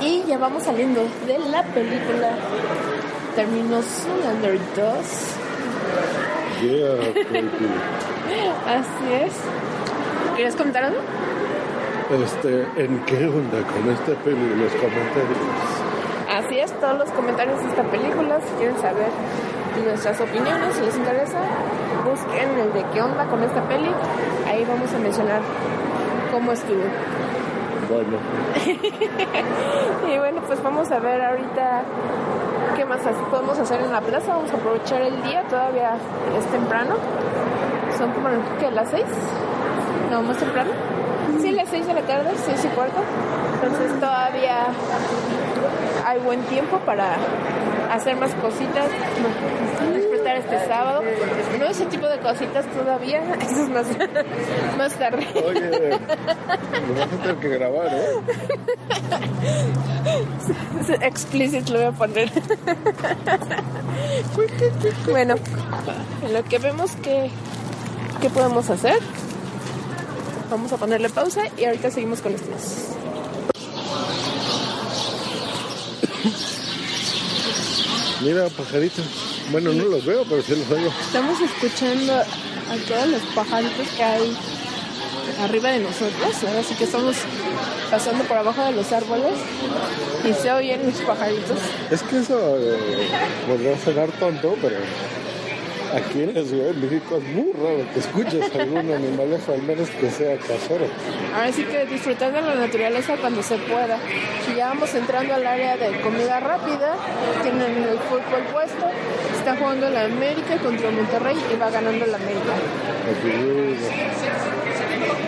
[0.00, 2.36] Y ya vamos saliendo de la película.
[3.34, 4.94] Terminó Zoolander 2.
[6.62, 6.94] Yeah,
[7.32, 7.48] baby.
[8.68, 9.32] Así es.
[10.36, 11.00] ¿Quieres comentar algo?
[12.22, 14.54] Este, ¿en qué onda con esta peli?
[14.54, 15.87] Los comentarios.
[16.80, 19.08] Todos los comentarios de esta película, si quieren saber
[19.84, 21.40] nuestras opiniones, si les interesa,
[22.04, 23.90] busquen el de qué onda con esta peli.
[24.46, 25.40] Ahí vamos a mencionar
[26.32, 26.84] cómo estuvo.
[27.88, 28.18] Bueno,
[30.14, 31.82] Y bueno, pues vamos a ver ahorita
[32.76, 33.00] qué más
[33.30, 34.34] podemos hacer en la plaza.
[34.34, 35.92] Vamos a aprovechar el día, todavía
[36.38, 36.96] es temprano.
[37.96, 38.28] Son como
[38.60, 39.06] ¿qué, las seis,
[40.10, 40.70] no, más temprano.
[41.40, 43.00] Sí, las seis de la tarde, seis y cuarto.
[43.54, 44.66] Entonces todavía
[46.08, 47.16] hay buen tiempo para
[47.92, 48.88] hacer más cositas,
[49.94, 51.02] disfrutar este sábado.
[51.58, 53.86] No ese tipo de cositas todavía, eso es más,
[54.78, 55.26] más tarde.
[55.34, 55.90] oye,
[56.88, 58.14] nos vas a tener que grabar, ¿eh?
[61.02, 62.32] Explicit lo voy a poner.
[65.10, 65.34] bueno,
[66.24, 67.30] en lo que vemos que,
[68.22, 68.98] que podemos hacer,
[70.50, 72.48] vamos a ponerle pausa y ahorita seguimos con esto.
[78.22, 79.04] Mira, pajaritos.
[79.50, 80.92] Bueno, no los veo, pero sí los oigo.
[81.00, 84.36] Estamos escuchando a todos los pajaritos que hay
[85.40, 86.44] arriba de nosotros.
[86.46, 87.16] Ahora sí que estamos
[87.90, 89.34] pasando por abajo de los árboles
[90.28, 91.58] y se oyen los pajaritos.
[91.90, 93.08] Es que eso eh,
[93.46, 94.76] podría sonar tonto, pero
[95.94, 99.88] aquí en la Ciudad de México es muy raro que escuches algún animalejo, al menos
[99.90, 100.86] que sea casero.
[101.34, 103.98] Ahora sí que disfrutar de la naturaleza cuando se pueda.
[104.52, 106.94] Y ya vamos entrando al área de comida rápida,
[107.42, 108.86] tienen el fútbol puesto,
[109.36, 112.54] está jugando la América contra Monterrey y va ganando la América.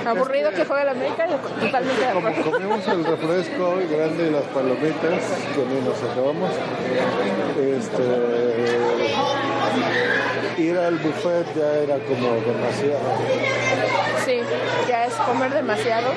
[0.07, 1.27] Aburrido que juegue la América,
[1.61, 2.51] totalmente de Como acuerdo.
[2.51, 5.23] comimos el refresco grande y las palomitas,
[5.55, 6.51] que ni nos acabamos,
[7.61, 8.03] este,
[10.59, 13.01] ir al buffet ya era como demasiado.
[14.25, 14.41] Sí,
[14.89, 16.13] ya es comer demasiado.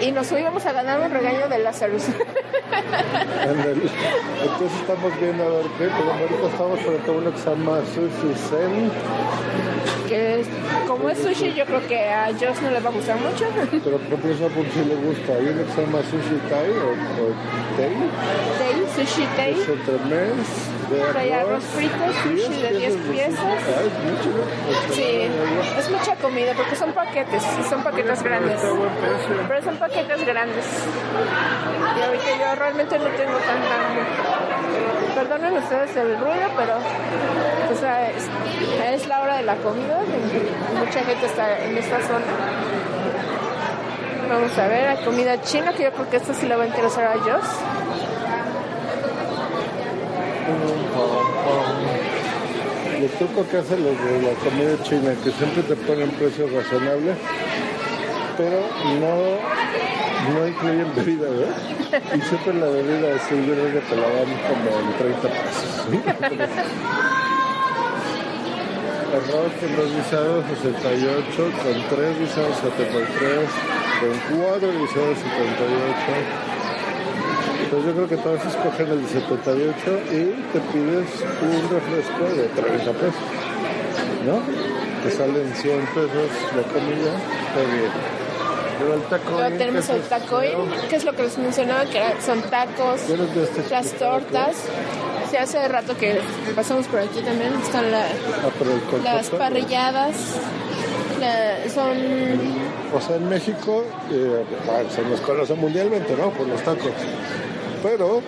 [0.00, 2.04] Y nos íbamos a ganar un regaño de Lazarus.
[3.44, 7.78] Entonces estamos viendo a ver qué, pero ahorita estamos frente a uno que se llama
[7.94, 8.90] Sushi Zen,
[10.08, 10.48] que es-
[10.86, 13.44] como es sushi, yo creo que a Josh no le va a gustar mucho.
[13.82, 15.32] pero ejemplo eso por si le gusta.
[15.34, 16.90] Hay uno que se llama Sushi Thai o,
[17.22, 17.24] o
[17.76, 17.94] Tei,
[18.58, 19.52] Tei, sushi Tei.
[19.60, 20.73] es entremés de
[21.12, 23.38] Trae arroz frito, sushi de 10 piezas.
[23.40, 24.92] Ah.
[24.92, 25.28] Sí,
[25.78, 28.60] es mucha comida porque son paquetes, son paquetes grandes.
[29.48, 30.64] Pero son paquetes grandes.
[31.96, 35.14] Y ahorita yo realmente no tengo tanta.
[35.14, 36.78] Perdonen ustedes el ruido, pero
[37.72, 38.28] o sea, es,
[38.92, 40.00] es la hora de la comida.
[40.04, 42.24] y Mucha gente está en esta zona.
[44.28, 46.66] Vamos a ver, hay comida china, que yo creo que esto sí le va a
[46.66, 47.44] interesar a Joss.
[53.00, 57.16] El truco que hacen los de la comida china, que siempre te ponen precios razonables,
[58.36, 58.60] pero
[59.00, 59.38] no,
[60.34, 61.56] no incluyen bebida, ¿verdad?
[62.14, 65.86] Y siempre la bebida así, yo creo que te la dan como en 30 pesos.
[69.14, 73.48] Arroz con dos guisados 68, con tres guisados 73,
[74.00, 76.53] con cuatro guisados 78.
[77.74, 79.74] Entonces yo creo que todos escogen el de 78
[80.12, 81.08] y te pides
[81.42, 83.14] un refresco de 30 pesos,
[84.24, 84.38] ¿no?
[85.02, 87.10] Te salen 100 pesos la comida,
[87.48, 87.90] está bien.
[88.78, 90.52] Pero el taco Luego tenemos el tacoin,
[90.88, 94.56] que es lo que les mencionaba, que son tacos, este las tortas.
[95.32, 96.20] Sí, hace rato que
[96.54, 100.14] pasamos por aquí también, están la- Ah, las parrilladas,
[101.18, 101.96] la- son...
[102.94, 103.82] O sea, en México
[104.12, 104.44] eh,
[104.94, 106.30] se nos conoce mundialmente, ¿no?
[106.30, 106.92] Por los tacos.
[107.84, 108.22] Pero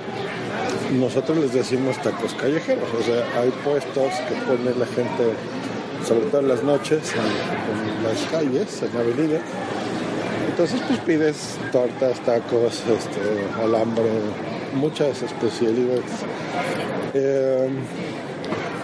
[0.92, 2.84] nosotros les decimos tacos callejeros.
[2.92, 5.32] O sea, hay puestos que pone la gente,
[6.06, 9.40] sobre todo en las noches, en, las calles, en la avenida.
[10.50, 14.04] Entonces, pues pides tortas, tacos, este, alambre,
[14.74, 16.04] muchas especialidades.
[17.14, 17.68] Eh,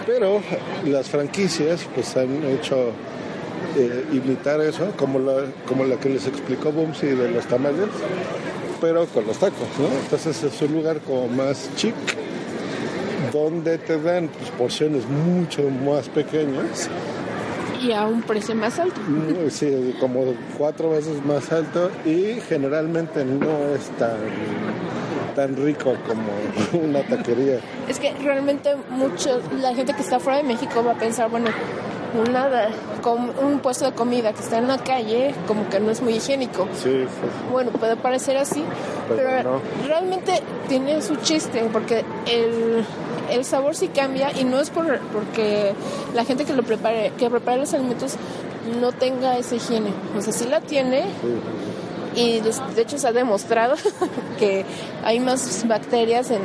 [0.07, 0.41] pero
[0.85, 2.93] las franquicias pues han hecho
[3.77, 7.89] eh, imitar eso, como la, como la que les explicó Bumsy de los tamales,
[8.83, 9.87] pero con los tacos, ¿no?
[10.03, 11.95] Entonces es un lugar como más chic,
[13.31, 16.89] donde te dan pues, porciones mucho más pequeñas,
[17.81, 18.99] y a un precio más alto.
[19.49, 24.17] sí, como cuatro veces más alto y generalmente no es tan,
[25.33, 27.59] tan rico como una taquería.
[27.87, 31.49] Es que realmente mucho, la gente que está fuera de México va a pensar, bueno,
[32.31, 32.69] nada,
[33.01, 36.13] com- un puesto de comida que está en la calle, como que no es muy
[36.13, 36.67] higiénico.
[36.73, 37.07] Sí, sí.
[37.51, 38.63] Bueno, puede parecer así,
[39.09, 39.87] Pero pero, no.
[39.87, 42.83] realmente tiene su chiste, porque el,
[43.31, 45.73] el sabor sí cambia y no es por, porque
[46.13, 48.15] la gente que lo prepare, que prepara los alimentos
[48.79, 49.89] no tenga esa higiene.
[50.17, 51.03] O sea, sí la tiene
[52.15, 53.75] y de hecho se ha demostrado
[54.39, 54.65] que
[55.03, 56.41] hay más bacterias en,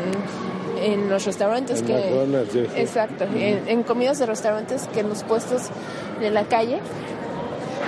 [0.85, 1.93] en los restaurantes En que...
[1.95, 2.81] McDonald's, sí, sí.
[2.81, 5.63] Exacto, en, en comidas de restaurantes que en los puestos
[6.21, 6.79] de la calle.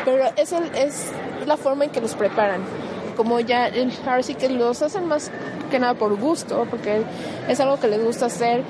[0.05, 1.11] Pero es, el, es
[1.47, 2.63] la forma en que los preparan.
[3.17, 5.31] Como ya, el- ahora sí que los hacen más
[5.71, 7.03] que nada por gusto, porque
[7.49, 8.63] es algo que les gusta hacer,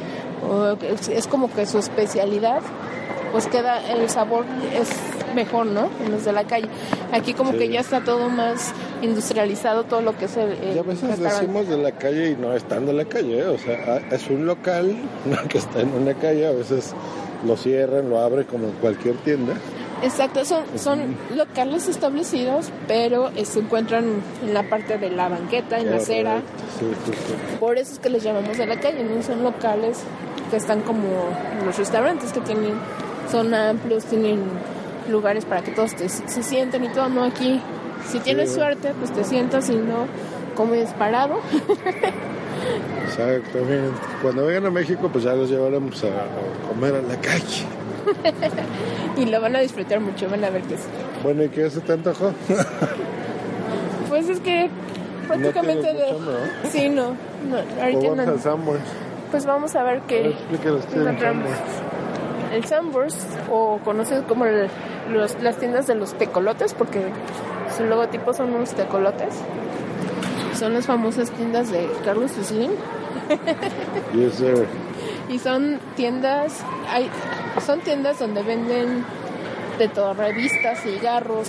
[1.12, 2.60] es como que su especialidad,
[3.32, 4.88] pues queda, el sabor es
[5.34, 5.88] mejor, ¿no?
[6.04, 6.68] En los de la calle.
[7.12, 7.58] Aquí como Sí.
[7.58, 10.52] que ya está todo más industrializado, todo lo que es el...
[10.52, 11.40] el Y a veces restaurante.
[11.46, 13.46] decimos de la calle y no están de la calle, ¿eh?
[13.46, 15.48] o sea, es un local ¿no?
[15.48, 16.92] que está en una calle, a veces
[17.46, 19.54] lo cierran, lo abren como cualquier tienda.
[20.02, 24.04] Exacto, son, son locales establecidos, pero eh, se encuentran
[24.42, 26.40] en la parte de la banqueta, en la acera.
[26.78, 27.34] Sí, sí, sí.
[27.60, 29.98] Por eso es que les llamamos de la calle, no son locales
[30.50, 31.02] que están como
[31.66, 32.72] los restaurantes que tienen,
[33.30, 34.40] son amplios, tienen
[35.08, 37.60] lugares para que todos te- se sienten y todo, no aquí.
[38.08, 40.06] Si tienes suerte, pues te sientas y no
[40.56, 41.40] comes parado.
[43.06, 43.92] Exactamente.
[44.22, 47.64] Cuando vengan a México, pues ya los llevaremos a, a comer a la calle.
[49.16, 50.84] y lo van a disfrutar mucho, van a ver que sí.
[51.22, 52.32] Bueno, ¿y qué se te antojó?
[54.08, 54.68] Pues es que
[55.28, 56.12] prácticamente tienes de...
[56.18, 56.70] ¿no?
[56.70, 57.10] Sí, no,
[57.48, 58.74] no ahorita no.
[59.30, 61.04] Pues vamos a ver qué Explíquenos qué es
[62.52, 64.68] el Sunburst, o conocido como el-
[65.10, 67.00] los- las tiendas de los tecolotes, porque
[67.76, 69.34] su logotipo son unos tecolotes.
[70.58, 72.72] Son las famosas tiendas de Carlos Slim.
[74.14, 74.66] Y ese,
[75.28, 76.60] Y son tiendas,
[76.92, 77.08] hay,
[77.64, 79.04] son tiendas donde venden
[79.78, 81.48] de todo, revistas, cigarros,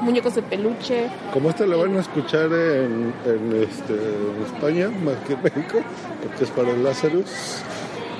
[0.00, 1.08] muñecos de peluche.
[1.32, 5.78] como este lo van a escuchar en, en, este, en España, más que en México,
[6.22, 7.58] porque es para Lazarus.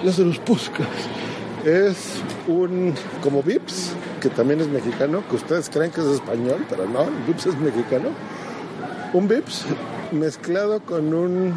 [0.02, 0.86] Lazarus Puskas.
[1.64, 6.88] Es un, como Vips, que también es mexicano, que ustedes creen que es español, pero
[6.88, 8.08] no, Vips es mexicano.
[9.12, 9.66] Un Vips
[10.10, 11.54] mezclado con un,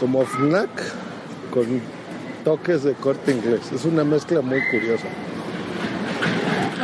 [0.00, 0.68] como FNAC,
[1.52, 1.80] con
[2.44, 3.70] toques de corte inglés.
[3.72, 5.06] Es una mezcla muy curiosa.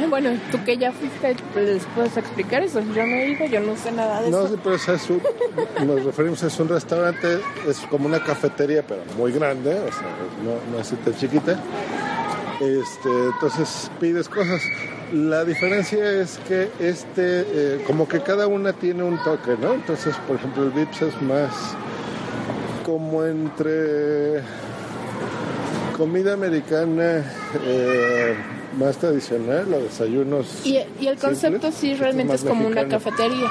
[0.08, 2.80] Bueno, tú que ya fuiste, pues, les puedes explicar eso.
[2.80, 4.48] Yo no he ido, yo no sé nada de No, eso.
[4.54, 5.22] sí, pero es un,
[5.86, 10.08] nos referimos es un restaurante, es como una cafetería, pero muy grande, o sea,
[10.44, 11.58] no, no así tan chiquita.
[12.60, 14.60] Este, entonces pides cosas.
[15.12, 19.72] La diferencia es que este, eh, como que cada una tiene un toque, ¿no?
[19.74, 21.50] Entonces, por ejemplo, el Vips es más
[22.84, 24.42] como entre
[25.96, 27.24] comida americana
[27.64, 28.36] eh,
[28.78, 30.64] más tradicional o desayunos.
[30.64, 31.74] Y, y el concepto simples.
[31.74, 33.04] sí realmente más es como una mexicano.
[33.04, 33.50] cafetería.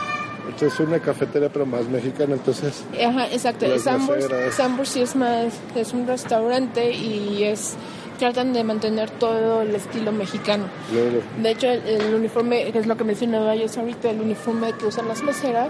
[0.50, 2.34] Entonces, una cafetería, pero más mexicana.
[2.34, 3.66] Entonces, Ajá, exacto.
[3.80, 7.76] Sambors, sí es más, es un restaurante y es
[8.18, 10.66] tratan de mantener todo el estilo mexicano.
[10.92, 14.74] luego, De hecho, el, el uniforme, que es lo que mencionaba yo ahorita, el uniforme
[14.74, 15.70] que usan las meseras,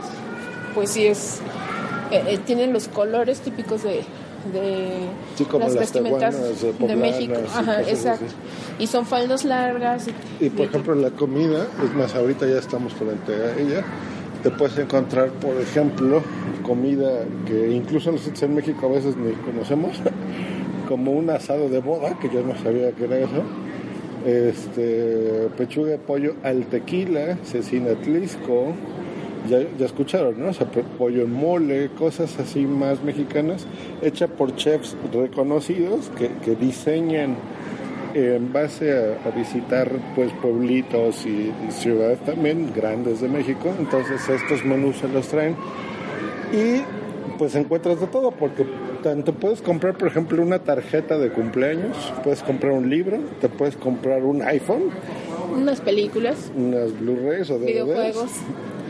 [0.74, 1.42] pues sí es,
[2.12, 4.04] eh, eh, tienen los colores típicos de,
[4.54, 4.88] de
[5.36, 7.34] Sí, como las vestimentas eh, de México.
[7.42, 8.26] y Ajá, cosas exacto.
[8.26, 8.36] así.
[8.84, 10.08] Y son faldas largas.
[10.40, 13.84] Y, Y por y- ejemplo la comida, es más, ahorita ya estamos frente a ella,
[14.44, 16.22] te puedes encontrar, por ejemplo,
[16.64, 17.10] comida
[17.46, 19.98] que incluso nosotros en México a veces ni conocemos,
[20.88, 23.44] como un asado de boda, que yo no sabía que era eso,
[24.26, 28.74] este, pechuga de pollo al tequila, cecina tlisco,
[29.50, 30.50] ya, ya escucharon, ¿no?
[30.50, 33.66] O sea, pollo en mole, cosas así más mexicanas,
[34.02, 37.36] hecha por chefs reconocidos que, que diseñan
[38.14, 44.28] en base a, a visitar pues pueblitos y, y ciudades también grandes de México, entonces
[44.30, 45.56] estos menús se los traen
[46.52, 46.82] y
[47.38, 48.66] pues encuentras de todo porque
[49.04, 53.76] tanto puedes comprar por ejemplo una tarjeta de cumpleaños, puedes comprar un libro, te puedes
[53.78, 54.90] comprar un iPhone,
[55.56, 57.66] unas películas, unas Blu-rays o DVDs.
[57.68, 58.32] videojuegos.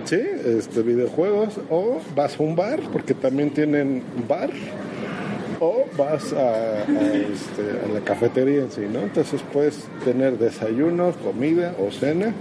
[0.10, 0.20] Sí,
[0.58, 4.50] este, videojuegos o vas a un bar porque también tienen bar
[5.60, 9.02] o vas a, a, este, a la cafetería en sí, ¿no?
[9.02, 12.34] Entonces puedes tener desayunos, comida o cena.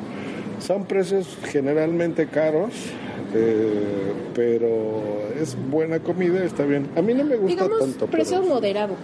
[0.60, 2.72] Son precios generalmente caros,
[3.34, 6.88] eh, pero es buena comida, está bien.
[6.96, 8.06] A mí no me gusta Digamos, tanto.
[8.06, 8.94] precio pero- moderado.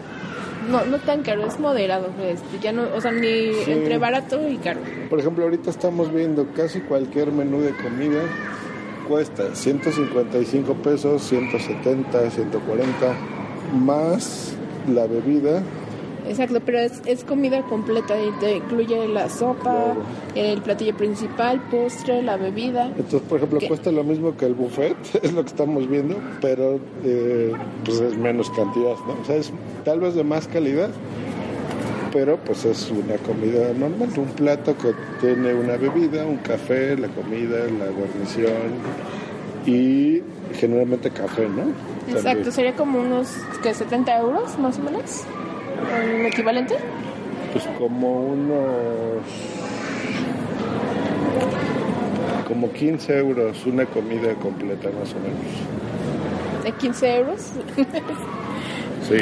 [0.71, 2.09] No, no tan caro, es moderado.
[2.23, 3.71] este, ya no, o sea, ni Sí.
[3.73, 4.81] entre barato y caro.
[5.11, 8.21] Por ejemplo, ahorita estamos viendo casi cualquier menú de comida
[9.09, 13.15] cuesta 155 pesos, 170, 140,
[13.73, 14.55] más
[14.93, 15.63] la bebida.
[16.27, 19.95] Exacto, pero es, es comida completa y te incluye la sopa,
[20.35, 22.87] el platillo principal, postre, la bebida.
[22.87, 23.69] Entonces, por ejemplo, ¿Qué?
[23.69, 27.53] cuesta lo mismo que el buffet, es lo que estamos viendo, pero eh,
[27.85, 29.17] pues es menos cantidad, ¿no?
[29.21, 29.53] O sea, es
[29.85, 30.91] tal vez de más calidad,
[32.13, 37.09] pero pues es una comida normal, un plato que tiene una bebida, un café, la
[37.09, 38.73] comida, la guarnición
[39.67, 40.23] y
[40.55, 41.63] generalmente café, ¿no?
[42.07, 42.53] Exacto, También.
[42.53, 43.29] sería como unos
[43.63, 45.25] que 70 euros más o menos,
[46.03, 46.77] el equivalente.
[47.53, 49.25] Pues como unos...
[52.49, 56.65] Como 15 euros una comida completa más o menos.
[56.65, 57.53] De 15 euros.
[59.09, 59.17] Sí.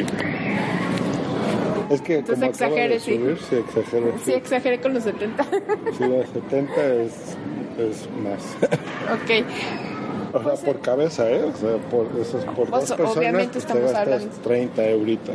[1.90, 3.16] Es que Entonces como acaba de exagere, sí.
[3.16, 4.12] subir, sí, exagere.
[4.24, 5.44] Sí, exageré con los 70.
[5.44, 7.36] Sí, la 70 es,
[7.78, 8.56] es más.
[9.12, 9.44] ok,
[10.32, 11.44] O sea, por cabeza, ¿eh?
[11.44, 14.28] O sea, por, eso es por Pues, dos personas, obviamente te estamos hablando.
[14.42, 15.34] 30 euritos.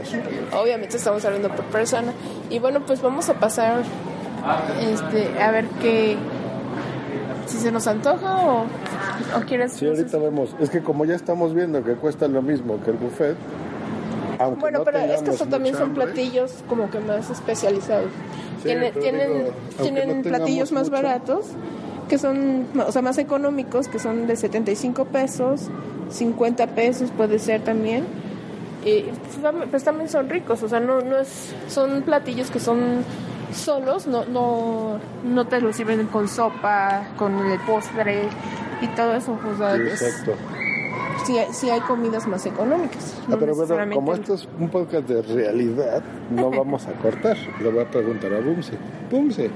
[0.60, 2.14] obviamente estamos hablando por persona.
[2.50, 3.84] Y bueno, pues vamos a pasar
[4.82, 6.18] este, a ver qué.
[7.46, 9.74] Si se nos antoja o, o quieres.
[9.74, 10.56] Sí, ahorita vemos.
[10.60, 13.38] Es que como ya estamos viendo que cuesta lo mismo que el buffet,
[14.40, 18.10] aunque Bueno, no pero es que estos también son hambre, platillos como que más especializados.
[18.58, 19.50] Sí, Tienen, tienen, digo,
[19.82, 21.04] tienen no platillos más mucho.
[21.04, 21.46] baratos,
[22.08, 25.70] que son, o sea, más económicos, que son de 75 pesos,
[26.10, 28.06] 50 pesos puede ser también.
[28.86, 33.04] Y pues, pues también son ricos, o sea, no, no es, son platillos que son
[33.54, 38.30] solos, no, no, no te los sirven con sopa, con el postre
[38.82, 39.34] y todo eso.
[39.34, 40.34] O exacto.
[41.26, 43.16] Sí, sí hay comidas más económicas.
[43.22, 47.38] Ah, no pero bueno, como esto es un podcast de realidad, no vamos a cortar.
[47.62, 48.74] Le voy a preguntar a Bumse.
[49.12, 49.50] Bumse,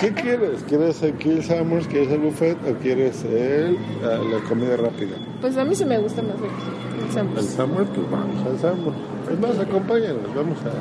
[0.00, 0.62] ¿qué quieres?
[0.68, 1.86] ¿Quieres el Kill Summers?
[1.88, 2.56] ¿Quieres el buffet?
[2.68, 5.16] ¿O quieres el, la, la comida rápida?
[5.40, 7.46] Pues a mí sí me gusta más el, el El Summers.
[7.50, 8.94] Summer, pues vamos al Summer.
[9.32, 10.72] Es más, acompáñanos, vamos a...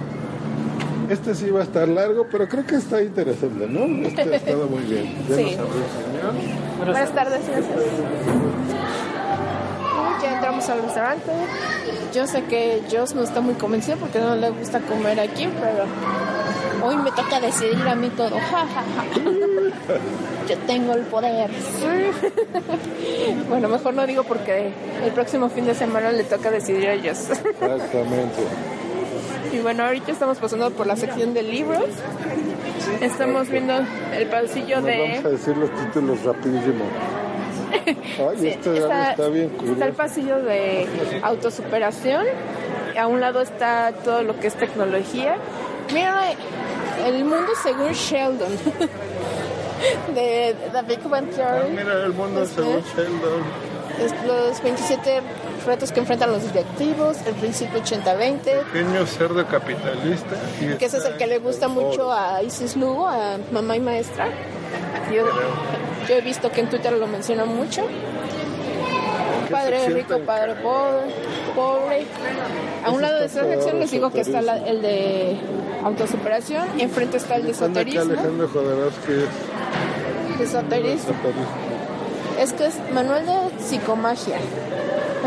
[1.12, 4.08] Este sí va a estar largo, pero creo que está interesante, ¿no?
[4.08, 5.14] Este ha estado muy bien.
[5.30, 5.44] Ya Sí.
[5.44, 6.86] nos abrió el señor.
[6.86, 8.83] Buenas tardes, gracias.
[10.24, 11.32] Ya entramos al restaurante.
[12.14, 15.86] Yo sé que Joss no está muy convencido porque no le gusta comer aquí, pero
[16.88, 18.38] hoy me toca decidir a mí todo.
[18.40, 19.06] Ja, ja, ja.
[20.50, 21.50] Yo tengo el poder.
[23.50, 24.72] Bueno, mejor no digo porque
[25.04, 27.30] el próximo fin de semana le toca decidir a Joss.
[27.30, 28.42] Exactamente.
[29.52, 31.86] Y bueno, ahorita estamos pasando por la sección de libros.
[33.02, 33.74] Estamos viendo
[34.14, 34.98] el pasillo Nos de...
[34.98, 36.86] vamos a decir los títulos rapidísimo.
[38.30, 39.94] Ay, Sí, este está, está bien está el curioso.
[39.98, 40.88] pasillo de
[41.24, 42.26] autosuperación.
[43.00, 45.36] A un lado está todo lo que es tecnología.
[45.94, 46.32] Mira,
[47.06, 48.52] el mundo según Sheldon.
[50.16, 51.70] De The Big Bang Ah, Theory.
[51.72, 53.44] mira, el mundo Este, según Sheldon.
[54.00, 55.22] es los 27
[55.66, 60.36] retos que enfrentan los directivos, el principio 80-20, Pequeño cerdo capitalista.
[60.80, 64.28] que ese es el que le gusta mucho a Isis Lugo, a mamá y maestra.
[65.14, 65.24] Yo,
[66.08, 67.84] yo he visto que en Twitter lo menciona mucho.
[69.50, 71.14] Padre rico, padre pobre,
[71.56, 72.06] pobre.
[72.86, 75.38] A un lado de esa sección les digo que está la- el de
[75.84, 78.02] autosuperación, enfrente está el de esoterismo.
[78.14, 78.50] Alejandro
[80.42, 81.14] Esoterismo.
[82.40, 84.38] Es que es manual de psicomagia.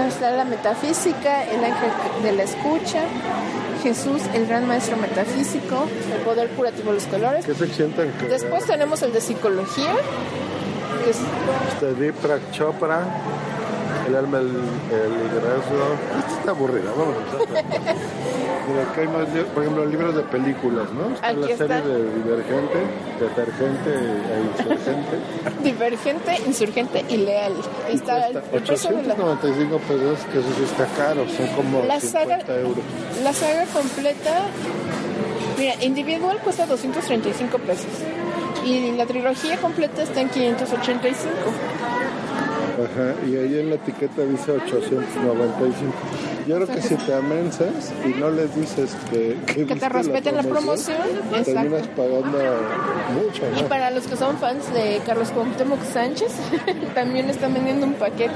[0.09, 1.91] Está la metafísica, el ángel
[2.23, 3.01] de la escucha,
[3.83, 7.47] Jesús, el gran maestro metafísico, el poder curativo de los colores.
[7.47, 8.13] ¿Qué sección tan?
[8.29, 9.95] Después tenemos el de psicología,
[11.07, 11.19] que es
[11.73, 13.01] Este Deepak Chopra,
[14.09, 15.95] el alma, el, el liderazgo.
[16.19, 17.95] Esto está aburrido, vamos a empezar.
[18.69, 21.15] Mira, acá hay más, por ejemplo, libros de películas, ¿no?
[21.15, 21.67] Está Aquí la está.
[21.69, 22.79] serie de Divergente,
[23.21, 25.17] Detergente e Insurgente.
[25.63, 27.53] divergente, insurgente y leal.
[27.89, 31.47] Está el, Cuesta el precio de la, 895 pesos, que eso sí está caro, son
[31.55, 32.85] como La 50 saga- euros.
[33.23, 34.41] la saga completa.
[35.57, 37.87] Mira, individual cuesta 235 pesos.
[38.67, 41.31] Y la trilogía completa está en 585.
[42.77, 45.93] Ajá, y ahí en la etiqueta dice 895.
[46.49, 50.37] Yo creo que si te amensas y no les dices que, que, Que te respeten
[50.37, 50.99] la promoción,
[51.45, 52.03] terminas exacto.
[52.03, 52.39] pagando
[53.15, 56.33] mucho, Y para los que son fans de Carlos Cuauhtémoc Sánchez,
[56.95, 58.33] también están vendiendo un paquete.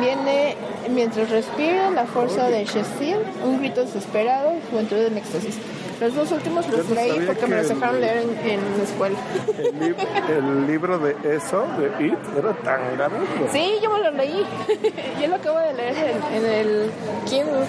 [0.00, 0.56] Viene
[0.88, 5.56] Mientras respira, La fuerza de Sheffield, Un grito desesperado, Juventud en éxtasis.
[6.00, 8.84] Los dos últimos los no leí porque me los el- dejaron leer en, en la
[8.84, 9.18] escuela.
[9.58, 13.18] El, lib- el libro de eso, de It, era tan grande.
[13.52, 14.46] Sí, yo me lo leí.
[15.20, 15.96] yo lo acabo de leer
[16.32, 16.90] en, en el
[17.28, 17.66] Kindle.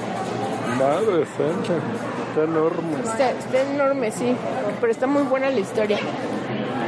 [0.79, 1.73] Madre santa,
[2.29, 2.99] está enorme.
[3.03, 4.35] Está, está enorme, sí,
[4.79, 5.97] pero está muy buena la historia.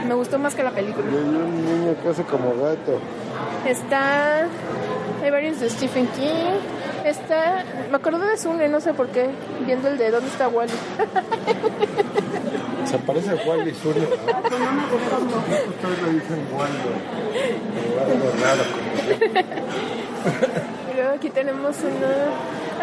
[0.08, 1.06] Me gustó más que la película.
[1.12, 3.00] Y hay un niño que hace como gato.
[3.68, 4.48] Está.
[5.24, 6.60] Hay varios de Stephen King.
[7.06, 7.64] Está.
[7.90, 9.30] Me acordé de Sune, no sé por qué.
[9.66, 10.72] Viendo el de ¿Dónde está Wally?
[12.86, 14.02] Se parece a Wally Zuni.
[14.02, 16.90] Ustedes lo dicen Waldo.
[17.90, 18.64] O algo raro.
[20.92, 22.10] Y luego aquí tenemos una.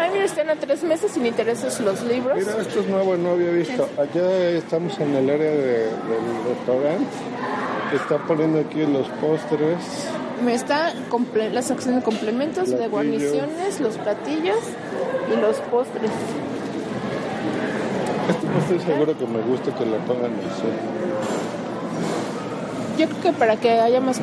[0.03, 2.37] Ay, mira, están a tres meses sin intereses los libros.
[2.37, 3.87] Mira, esto es nuevo, no había visto.
[3.97, 7.05] Allá estamos en el área de- del restaurante.
[7.95, 10.07] Está poniendo aquí los postres.
[10.43, 14.57] Me está comple- la sección de complementos, de guarniciones, los platillos
[15.31, 16.09] y los postres.
[18.29, 20.63] Esto no estoy seguro que me guste que lo pongan así.
[22.97, 24.19] Yo creo que para que haya más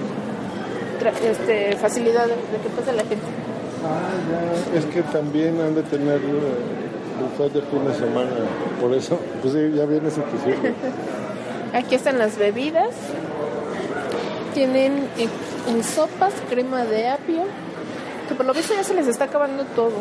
[1.25, 3.25] este, facilidad de, de que pase la gente.
[3.85, 4.11] Ah,
[4.73, 4.79] ya.
[4.79, 8.31] Es que también han de tener eh, buffet de fin de semana.
[8.81, 10.75] Por eso, pues sí, ya vienes y te sirve.
[11.75, 12.91] Aquí están las bebidas.
[14.59, 15.29] Tienen eh,
[15.69, 17.45] en sopas crema de apio.
[18.27, 19.93] Que por lo visto ya se les está acabando todo.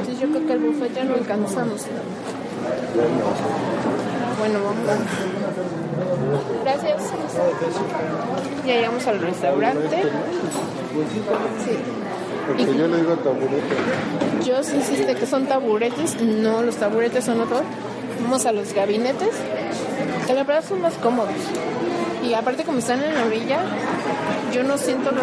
[0.00, 1.82] Entonces yo creo que el buffet ya no alcanzamos.
[4.38, 4.98] Bueno, vamos.
[6.64, 7.02] Gracias.
[8.66, 10.02] Ya llegamos al restaurante.
[11.64, 11.76] Sí.
[12.46, 13.76] Porque yo le digo taburete.
[14.42, 16.18] Yo sí insiste que son taburetes.
[16.22, 17.60] No, los taburetes son otros.
[18.22, 19.34] Vamos a los gabinetes.
[20.28, 21.34] La verdad son más cómodos.
[22.22, 23.60] Y aparte como están en la orilla,
[24.52, 25.22] yo no siento lo,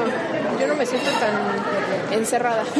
[0.59, 2.63] yo no me siento tan encerrada.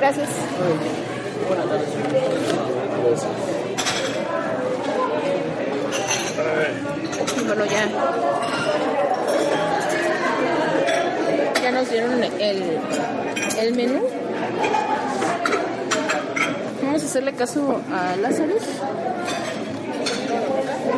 [0.00, 0.28] Gracias.
[7.46, 7.88] Bueno, ya.
[11.62, 12.78] Ya nos dieron el,
[13.58, 14.00] el menú.
[17.04, 18.54] Hacerle caso a Lázaro.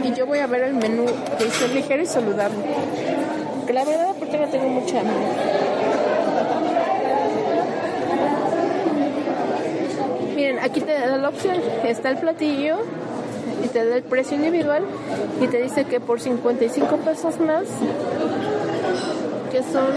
[0.04, 1.06] Y yo voy a ver el menú
[1.38, 2.58] que dice ligero y saludable.
[3.66, 5.14] Que la verdad, porque no tengo mucha hambre.
[10.36, 11.56] Miren, aquí te da la opción.
[11.84, 12.78] Está el platillo
[13.64, 14.82] y te da el precio individual
[15.40, 17.64] y te dice que por 55 pesos más,
[19.50, 19.92] que son,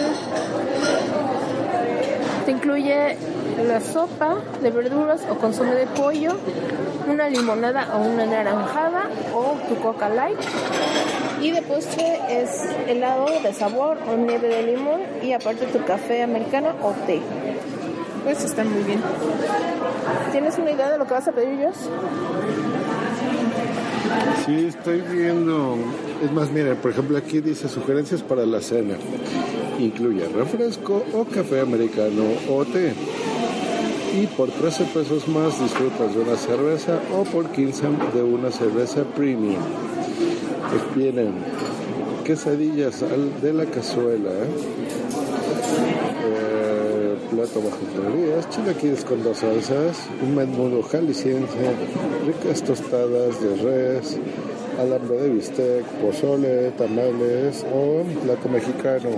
[2.45, 3.17] te incluye
[3.67, 6.37] la sopa de verduras o consomé de pollo,
[7.07, 10.37] una limonada o una naranjada o tu coca light.
[11.41, 16.23] Y de postre es helado de sabor o nieve de limón y aparte tu café
[16.23, 17.21] americano o té.
[18.23, 19.01] Pues está muy bien.
[20.31, 21.89] ¿Tienes una idea de lo que vas a pedir, Josh?
[24.45, 25.77] Sí, estoy viendo.
[26.23, 28.95] Es más, miren, por ejemplo, aquí dice sugerencias para la cena.
[29.79, 32.93] Incluye refresco o café americano o té.
[34.13, 39.03] Y por 13 pesos más disfrutas de una cerveza o por 15 de una cerveza
[39.03, 39.61] premium.
[40.69, 41.33] Pues vienen
[42.23, 43.03] quesadillas
[43.41, 44.31] de la cazuela,
[46.23, 51.71] eh, plato bajo calorías, chilaquiles con dos salsas, un menudo jalisciense,
[52.25, 54.17] ricas tostadas de res,
[54.79, 59.09] alambre de bistec, pozole, tamales o plato mexicano.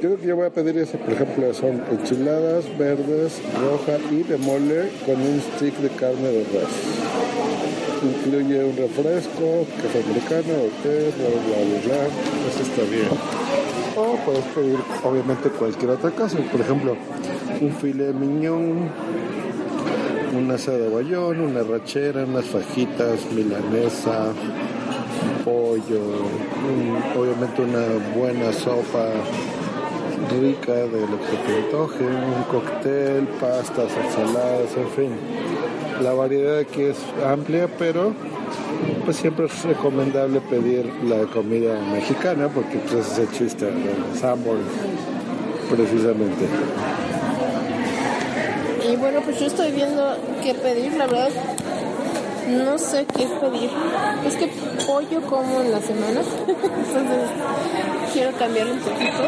[0.00, 4.22] Yo creo que yo voy a pedir eso, por ejemplo, son enchiladas verdes, roja y
[4.22, 6.72] de mole con un stick de carne de res.
[8.02, 12.02] Incluye un refresco, café americano, té, bla, bla, bla, bla.
[12.48, 13.08] Eso está bien.
[13.94, 16.38] O puedes pedir, obviamente, cualquier otra cosa.
[16.50, 16.96] Por ejemplo,
[17.60, 18.88] un filet miñón,
[20.36, 24.32] una asada de bayón, una rachera, unas fajitas, milanesa,
[25.44, 26.00] pollo,
[27.16, 29.06] obviamente una buena sopa
[30.40, 35.10] rica de lo que te antoje, un cóctel, pastas, ensaladas, en fin.
[36.02, 38.12] La variedad aquí es amplia, pero
[39.04, 44.60] pues siempre es recomendable pedir la comida mexicana porque pues es el chiste del Sanborn,
[45.68, 46.46] precisamente.
[48.90, 51.30] Y bueno, pues yo estoy viendo qué pedir, la verdad.
[52.48, 53.70] No sé qué pedir.
[54.26, 54.48] Es que
[54.84, 56.20] pollo como en la semana.
[56.48, 57.30] Entonces
[58.12, 59.22] quiero cambiarlo un poquito.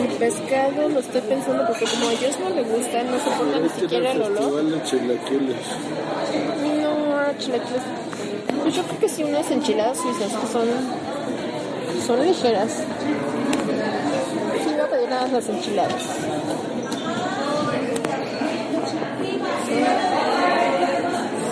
[0.00, 3.68] El pescado lo estoy pensando porque como a ellos no le gusta, no soportan ni
[3.70, 4.64] siquiera el olor.
[4.64, 5.56] de chilaquiles.
[6.80, 7.82] No, chilaquiles.
[8.62, 10.68] Pues yo creo que sí unas enchiladas suizas que son,
[12.06, 12.84] son ligeras.
[14.62, 16.02] Sí, voy a pedir nada más las enchiladas.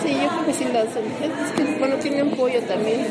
[0.01, 3.01] Sí, yo creo que sí las Es que, bueno, tienen pollo también.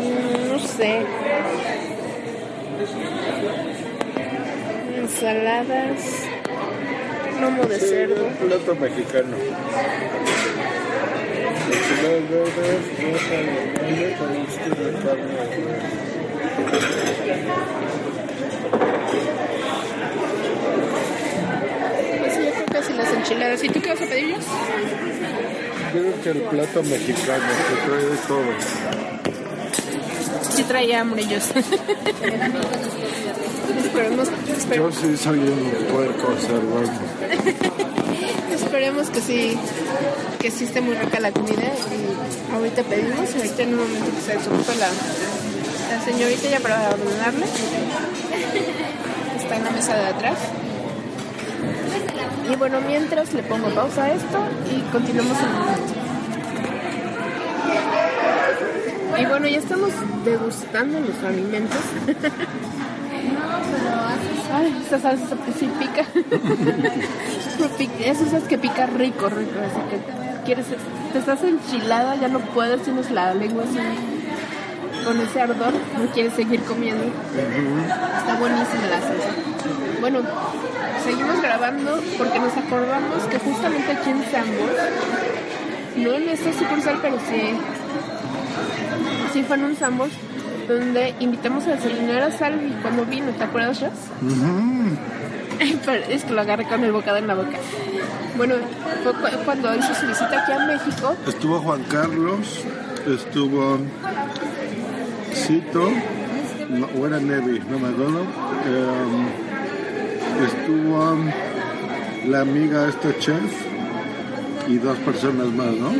[0.00, 1.02] Mm, No sé.
[4.96, 6.00] Ensaladas.
[7.40, 8.24] Lomo de cerdo.
[8.26, 9.36] un plato mexicano.
[11.72, 12.84] Enchiladas verdes,
[14.18, 15.92] con de carne de res.
[22.18, 22.48] Pues sí,
[22.96, 23.62] las enchiladas.
[23.64, 24.36] ¿Y tú qué vas a pedir?
[25.94, 28.42] Yo creo que el plato mexicano que trae de todo.
[30.54, 31.22] Sí traía hambre,
[33.84, 34.28] esperemos,
[34.74, 36.82] Yo sí soy un puerco cerdo.
[38.54, 39.58] esperemos que sí,
[40.38, 41.62] que sí esté muy rica la comida.
[41.62, 44.88] Y ahorita pedimos, ahorita en un momento que se desocupa la,
[45.96, 47.46] la señorita ya para ordenarle.
[49.36, 50.38] Está en la mesa de atrás.
[52.50, 54.38] Y bueno, mientras le pongo pausa a esto
[54.70, 55.92] y continuamos en un momento.
[59.18, 59.90] Y bueno, ya estamos
[60.24, 61.78] degustando los alimentos.
[64.54, 65.70] Ay, esta salsa sí.
[65.78, 66.06] Pica-
[68.04, 69.52] Eso es que pica rico, rico.
[69.60, 69.98] Así que
[70.44, 70.66] quieres,
[71.12, 73.78] te estás enchilada, ya no puedes, tienes la lengua así
[75.04, 77.04] con ese ardor, no quieres seguir comiendo.
[77.04, 79.28] Está buenísima la salsa.
[80.00, 80.20] Bueno,
[81.04, 84.70] seguimos grabando porque nos acordamos que justamente aquí en Sambor,
[85.96, 87.54] no en esta sucursal, pero sí,
[89.32, 90.08] sí fue en un Sambor,
[90.68, 93.78] donde invitamos a desayunar a Salvi cuando vino, ¿te acuerdas?
[95.84, 97.58] Pero es que lo agarré con el bocado en la boca.
[98.36, 98.54] Bueno,
[99.02, 101.14] fue cu- cuando hizo su visita aquí a México.
[101.26, 102.64] Estuvo Juan Carlos,
[103.06, 103.78] estuvo
[105.34, 105.90] Cito,
[106.68, 108.20] no, o era Nevi, no me acuerdo.
[108.66, 109.26] Em,
[110.46, 111.16] estuvo
[112.28, 113.42] la amiga esta chef
[114.68, 115.90] y dos personas más, ¿no?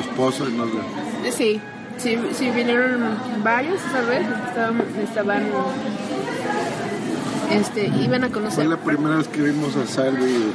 [0.00, 1.32] Esposa y no sé.
[1.32, 1.60] Sí,
[1.98, 5.42] sí, sí vinieron varios esa vez, estaban, estaban
[7.50, 8.64] este, iban a conocer.
[8.64, 10.52] Fue la primera vez que vimos a Salvi.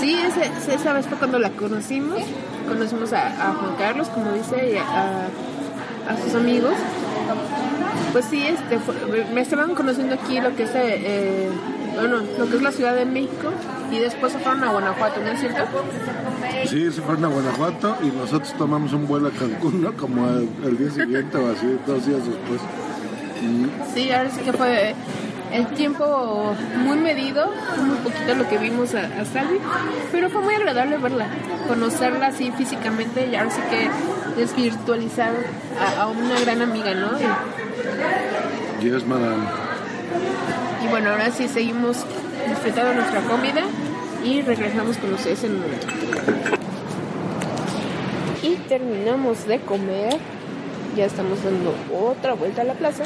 [0.00, 2.20] Sí, ese- esa vez fue cuando la conocimos.
[2.68, 5.26] Conocimos a, a Juan Carlos, como dice, y a,
[6.08, 6.72] a sus amigos.
[8.14, 11.50] Pues sí, este, fue- me estaban conociendo aquí lo que es, eh, eh,
[11.96, 13.50] bueno, lo que es la Ciudad de México
[13.90, 15.64] y después se fueron a Guanajuato, ¿no es cierto?
[16.66, 19.92] Sí, se fueron a Guanajuato y nosotros tomamos un vuelo a Cancún, ¿no?
[19.96, 22.60] Como el, el día siguiente o así, dos días después.
[23.92, 24.94] Sí, ahora sí que fue
[25.52, 27.50] el tiempo muy medido,
[27.84, 29.58] muy poquito lo que vimos a, a Salvi,
[30.12, 31.26] pero fue muy agradable verla,
[31.68, 35.32] conocerla así físicamente y ahora sí que desvirtualizar
[35.80, 37.08] a, a una gran amiga, ¿no?
[37.20, 37.24] Y,
[38.84, 39.46] Yes, madame.
[40.84, 42.04] y bueno, ahora sí seguimos
[42.46, 43.62] disfrutando nuestra comida
[44.22, 45.86] y regresamos con ustedes en un momento.
[48.42, 50.18] Y terminamos de comer,
[50.94, 53.04] ya estamos dando otra vuelta a la plaza,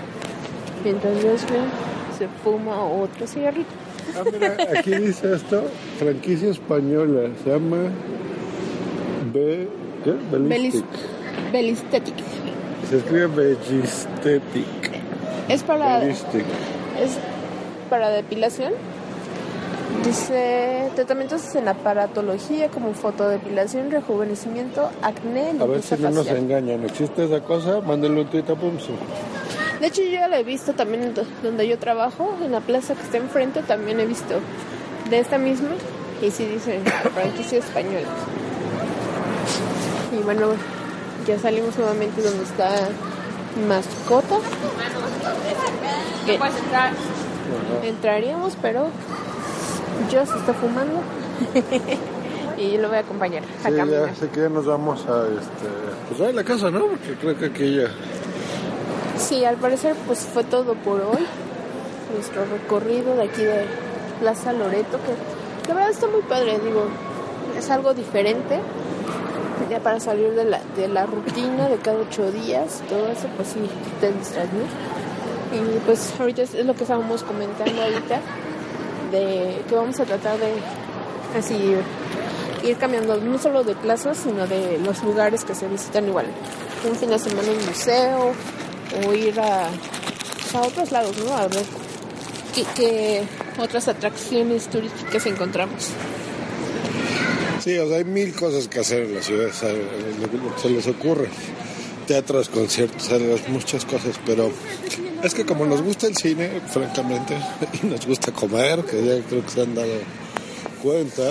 [0.83, 1.69] mientras Jasmine
[2.19, 3.71] se fuma otro cigarrito.
[4.17, 5.63] Ah, mira, aquí dice esto,
[6.01, 7.85] franquicia española, se llama
[9.33, 9.69] B...
[10.03, 10.13] ¿Qué?
[10.33, 10.85] Belis, Bellistic.
[11.53, 12.15] Belistetic.
[12.91, 14.78] Se escribe Bellistetic.
[15.49, 16.21] Es para, es
[17.89, 18.73] para depilación.
[20.05, 26.85] Dice tratamientos en aparatología como fotodepilación, rejuvenecimiento, acné, A ver si no nos engañan.
[26.85, 27.81] ¿Existe esa cosa?
[27.81, 28.93] Mándenle un tuit a Pumsu.
[29.81, 33.03] De hecho, yo ya la he visto también donde yo trabajo, en la plaza que
[33.03, 34.41] está enfrente, también he visto
[35.09, 35.71] de esta misma.
[36.23, 36.81] Y sí dice
[37.15, 38.09] franquicia española.
[40.13, 40.53] Y bueno,
[41.27, 42.89] ya salimos nuevamente donde está
[43.59, 44.37] mi mascota.
[47.81, 48.89] Que entraríamos, pero
[50.11, 51.01] yo se está fumando.
[52.59, 54.13] y yo lo voy a acompañar a Sí, caminar.
[54.15, 55.69] ya que ya nos vamos a este,
[56.09, 56.87] pues a la casa, ¿no?
[56.87, 57.89] Porque creo que aquí ya.
[59.19, 61.25] Sí, al parecer pues fue todo por hoy.
[62.15, 63.65] Nuestro recorrido de aquí de
[64.21, 66.85] Plaza Loreto, que la verdad está muy padre, digo,
[67.57, 68.61] es algo diferente.
[69.69, 73.49] Ya para salir de la, de la rutina de cada ocho días, todo eso pues
[73.49, 73.61] sí
[74.01, 74.49] te distraes.
[75.53, 78.21] Y pues ahorita es, lo que estábamos comentando ahorita,
[79.13, 80.53] de que vamos a tratar de
[81.39, 81.75] así
[82.65, 86.27] ir cambiando no solo de plazas, sino de los lugares que se visitan igual.
[86.89, 88.33] Un fin de semana en museo
[89.07, 89.69] o ir a,
[90.35, 91.35] pues, a otros lados, ¿no?
[91.35, 91.65] A ver
[92.75, 93.25] qué
[93.59, 95.93] otras atracciones turísticas encontramos.
[97.69, 101.29] Sí, hay mil cosas que hacer en la ciudad, se les ocurre.
[102.07, 103.11] Teatros, conciertos,
[103.49, 104.51] muchas cosas, pero
[105.23, 107.37] es que como nos gusta el cine, francamente,
[107.83, 109.93] y nos gusta comer, que ya creo que se han dado
[110.83, 111.25] cuenta,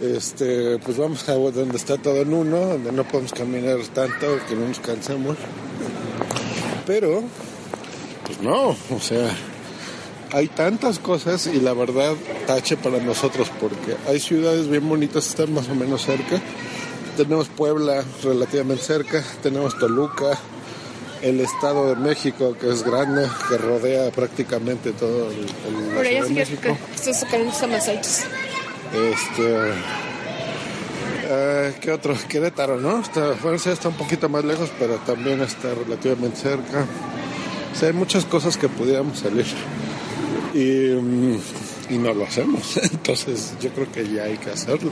[0.00, 4.54] este, pues vamos a donde está todo en uno, donde no podemos caminar tanto, que
[4.54, 5.36] no nos cansemos.
[6.86, 7.24] Pero,
[8.24, 9.28] pues no, o sea,
[10.32, 12.14] hay tantas cosas y la verdad
[12.46, 16.40] tache para nosotros porque hay ciudades bien bonitas que están más o menos cerca.
[17.16, 20.38] Tenemos Puebla relativamente cerca, tenemos Toluca,
[21.22, 26.24] el Estado de México que es grande, que rodea prácticamente todo el, el- Por allá
[26.26, 26.76] sí México.
[27.04, 28.20] que están más altos.
[28.94, 29.72] Este.
[31.30, 32.14] eh, ¿Qué otro?
[32.28, 33.00] Querétaro, ¿no?
[33.00, 36.86] Está, sí está un poquito más lejos, pero también está relativamente cerca.
[37.74, 39.46] O sea, hay muchas cosas que pudiéramos salir.
[40.54, 41.38] Y, mm,
[41.90, 42.76] y no lo hacemos.
[42.82, 44.90] Entonces, yo creo que ya hay que hacerlo.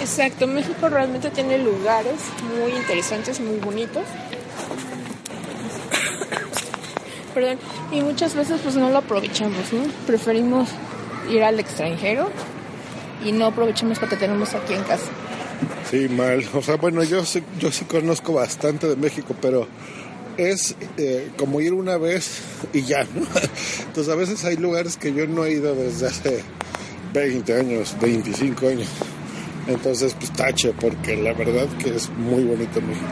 [0.00, 2.20] Exacto, México realmente tiene lugares
[2.58, 4.02] muy interesantes, muy bonitos.
[7.34, 7.58] Perdón,
[7.92, 9.82] y muchas veces pues no lo aprovechamos, ¿no?
[10.06, 10.68] Preferimos
[11.30, 12.30] ir al extranjero
[13.24, 15.06] y no aprovechamos lo que tenemos aquí en casa.
[15.90, 16.44] Sí, mal.
[16.54, 19.66] O sea, bueno, yo sí, yo sí conozco bastante de México, pero
[20.48, 22.40] es eh, como ir una vez
[22.72, 23.26] y ya, ¿no?
[23.86, 26.42] Entonces, a veces hay lugares que yo no he ido desde hace
[27.12, 28.88] 20 años, 25 años.
[29.66, 33.06] Entonces, pues tache, porque la verdad que es muy bonito México.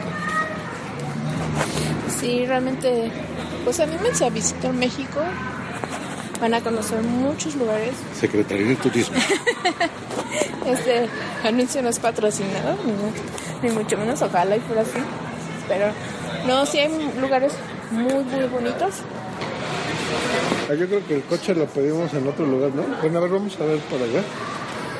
[2.19, 3.11] Sí, realmente,
[3.63, 5.21] pues anímense a visitar México.
[6.41, 7.93] Van a conocer muchos lugares.
[8.19, 9.17] Secretaría de Turismo.
[10.65, 11.07] Este
[11.43, 14.99] anuncio no es patrocinado, ni, ni mucho menos, ojalá y fuera así.
[15.67, 15.87] Pero
[16.47, 17.53] no, sí hay lugares
[17.91, 18.95] muy, muy bonitos.
[20.69, 22.83] Ah, yo creo que el coche lo pedimos en otro lugar, ¿no?
[23.01, 24.21] Bueno, a ver, vamos a ver por allá.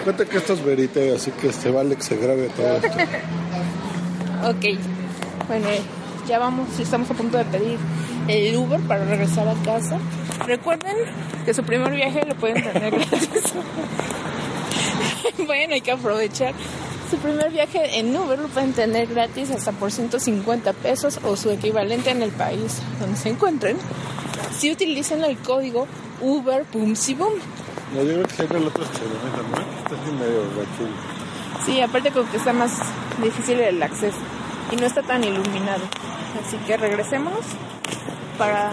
[0.04, 2.90] Cuenta que esto es verite, así que se vale que se grabe todo esto.
[4.42, 4.80] Ok,
[5.50, 5.68] bueno,
[6.26, 7.78] ya vamos, estamos a punto de pedir
[8.30, 10.00] el Uber para regresar a casa.
[10.46, 10.96] Recuerden
[11.44, 13.54] que su primer viaje lo pueden tener gratis.
[15.46, 16.54] bueno, hay que aprovechar.
[17.10, 21.49] Su primer viaje en Uber lo pueden tener gratis hasta por 150 pesos o su
[21.49, 23.78] equivalente en el país donde se encuentren
[24.55, 25.88] si utilizan el código
[26.22, 27.34] Uber Boomsy Boom.
[27.95, 29.57] No, yo creo que siempre el otro es chévere, ¿no?
[29.80, 30.43] Está así medio.
[31.66, 32.74] Sí, aparte como que está más
[33.24, 34.18] difícil el acceso
[34.72, 35.82] y no está tan iluminado.
[36.45, 37.39] Así que regresemos
[38.38, 38.72] para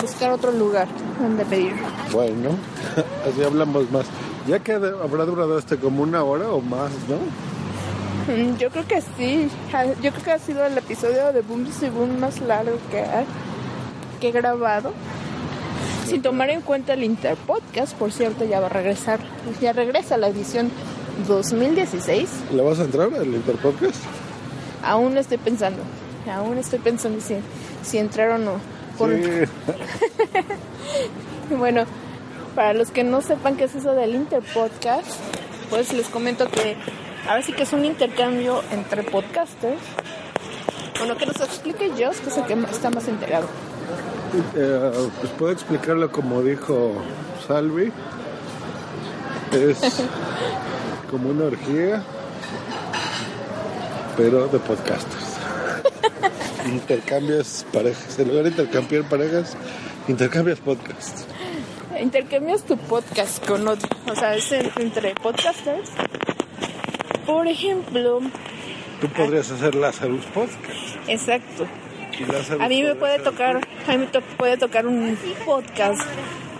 [0.00, 0.88] buscar otro lugar
[1.20, 1.74] donde pedir.
[2.10, 2.50] Bueno,
[3.28, 4.06] así hablamos más.
[4.46, 7.18] Ya que habrá durado este como una hora o más, ¿no?
[8.58, 9.48] Yo creo que sí.
[10.02, 13.04] Yo creo que ha sido el episodio de Boomsy Boom más largo que,
[14.20, 14.92] que he grabado.
[16.06, 19.18] Sin tomar en cuenta el Interpodcast, por cierto, ya va a regresar.
[19.60, 20.70] Ya regresa la edición
[21.26, 22.28] 2016.
[22.52, 23.96] ¿Le vas a entrar al Interpodcast?
[24.84, 25.82] Aún estoy pensando.
[26.32, 27.36] Aún estoy pensando si,
[27.82, 28.52] si entrar o no.
[28.98, 29.22] Por- Sí.
[31.56, 31.84] Bueno,
[32.54, 35.06] para los que no sepan qué es eso del Interpodcast,
[35.70, 36.76] pues les comento que
[37.28, 39.80] ahora sí que es un intercambio entre podcasters.
[40.98, 43.46] Bueno, que nos explique Joss, que es el que está más enterado.
[44.56, 46.94] Eh, pues puedo explicarlo como dijo
[47.46, 47.92] Salvi.
[49.52, 49.78] Es
[51.10, 52.02] como una orgía,
[54.16, 55.36] pero de podcasters.
[56.66, 58.18] Intercambias parejas.
[58.18, 59.56] En lugar de intercambiar parejas,
[60.08, 61.24] intercambias podcasts.
[62.00, 63.88] Intercambias tu podcast con otro.
[64.10, 65.90] O sea, es en- entre podcasters.
[67.26, 68.20] Por ejemplo,
[69.00, 70.96] Tú podrías hacer Lazarus Podcast.
[71.08, 71.66] exacto.
[72.60, 73.56] A mí me puede tocar,
[73.86, 76.00] a mí me to- puede tocar un podcast,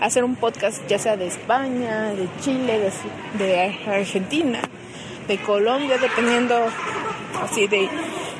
[0.01, 2.91] hacer un podcast ya sea de España, de Chile,
[3.39, 4.59] de, Argentina,
[5.27, 6.55] de Colombia, dependiendo
[7.41, 7.89] así de,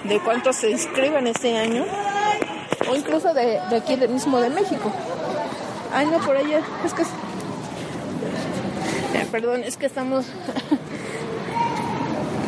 [0.03, 1.85] de cuántos se inscriban este año,
[2.87, 4.91] o incluso de, de aquí mismo de México.
[5.91, 7.01] Ay, no, por allá, es que...
[7.01, 7.05] Eh,
[9.31, 10.27] perdón, es que estamos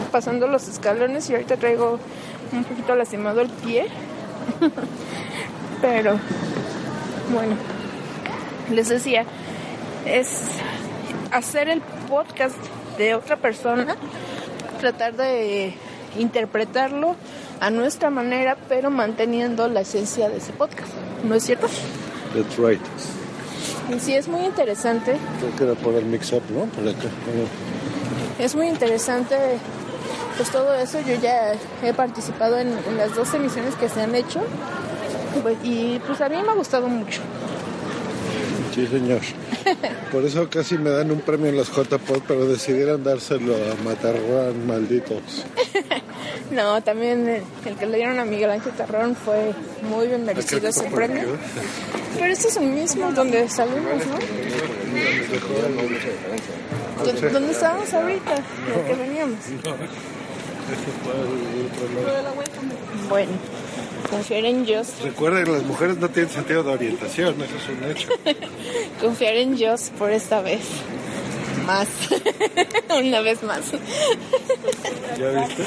[0.10, 1.99] pasando los escalones y ahorita traigo
[2.51, 3.88] un poquito lastimado el pie.
[5.82, 6.20] Pero,
[7.32, 7.55] bueno,
[8.72, 9.26] les decía,
[10.05, 10.41] es
[11.32, 12.57] hacer el podcast
[12.97, 13.95] de otra persona,
[14.80, 15.74] tratar de
[16.18, 17.16] interpretarlo
[17.62, 20.89] a nuestra manera, pero manteniendo la esencia de ese podcast.
[21.24, 21.68] ¿No es cierto?
[22.34, 22.82] That's right.
[23.93, 25.18] Y sí, es muy interesante.
[25.39, 26.66] Creo que era por el mix-up, ¿no?
[26.66, 27.07] Por acá.
[27.26, 27.47] Bueno,
[28.38, 29.36] Es muy interesante
[30.40, 31.00] pues todo eso.
[31.02, 34.40] Yo ya he participado en, en las dos emisiones que se han hecho.
[35.44, 37.20] Pues, y pues a mí me ha gustado mucho.
[38.74, 39.20] Sí, señor.
[40.14, 44.66] Por eso casi me dan un premio en los JPod, pero decidieron dárselo a Matarrán,
[44.66, 45.46] malditos.
[46.52, 50.68] No, también el, el que le dieron a Miguel Ángel Tarrón fue muy bien merecido
[50.68, 51.26] ese premio.
[52.18, 54.18] Pero este es el mismo donde salimos, ¿no?
[57.06, 58.34] ¿Dó- ¿Dónde estábamos ahorita?
[58.36, 59.38] ¿De que veníamos?
[63.09, 63.32] Bueno,
[64.09, 68.09] confiar en Dios, Recuerden, las mujeres no tienen sentido de orientación, eso es un hecho.
[69.01, 70.61] confiar en Dios por esta vez.
[71.65, 71.88] Más.
[72.89, 73.61] Una vez más.
[75.17, 75.63] ¿Ya viste?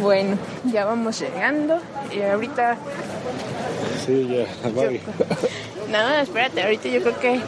[0.00, 1.80] Bueno, ya vamos llegando
[2.14, 2.76] y ahorita
[4.04, 5.00] Sí, ya, bye.
[5.90, 7.40] No, espérate, ahorita yo creo que eh,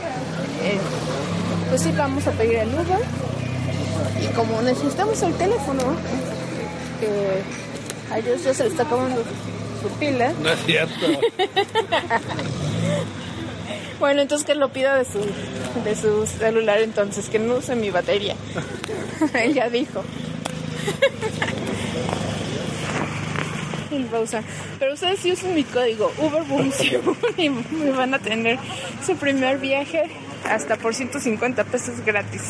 [1.69, 3.28] pues sí vamos a pedir el Uber
[4.23, 5.83] y como necesitamos el teléfono
[7.01, 9.23] que a ellos ya se le está acabando
[9.83, 11.07] su pila No es cierto.
[14.01, 15.21] bueno entonces que lo pida de su
[15.85, 18.35] de su celular entonces que no use mi batería
[19.35, 20.03] él ya dijo.
[24.79, 26.71] Pero ustedes sí usan mi código Uberboom
[27.37, 28.59] y me van a tener
[29.05, 30.11] su primer viaje
[30.49, 32.43] hasta por 150 pesos gratis.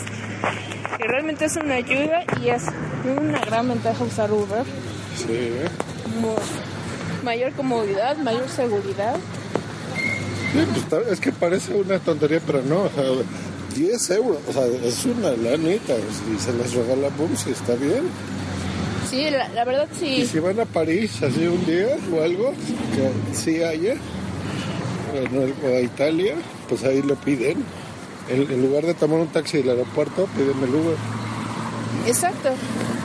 [0.99, 2.65] Que realmente es una ayuda y es
[3.05, 4.65] una gran ventaja usar Uber.
[5.17, 5.69] Sí, ¿eh?
[7.25, 9.17] Mayor comodidad, mayor seguridad.
[10.53, 12.83] Sí, pues, es que parece una tontería, pero no.
[12.83, 13.05] O sea,
[13.77, 15.95] 10 euros, o sea, es una lanita.
[15.95, 18.09] Y se les regala boom, si está bien.
[19.09, 20.27] Sí, la, la verdad Y sí.
[20.27, 22.53] si van a París así un día o algo,
[22.95, 23.95] que sí haya,
[25.15, 26.35] o a Italia,
[26.69, 27.65] pues ahí lo piden.
[28.29, 30.97] En, lugar de tomar un taxi del aeropuerto, piden el Uber.
[32.07, 32.51] Exacto.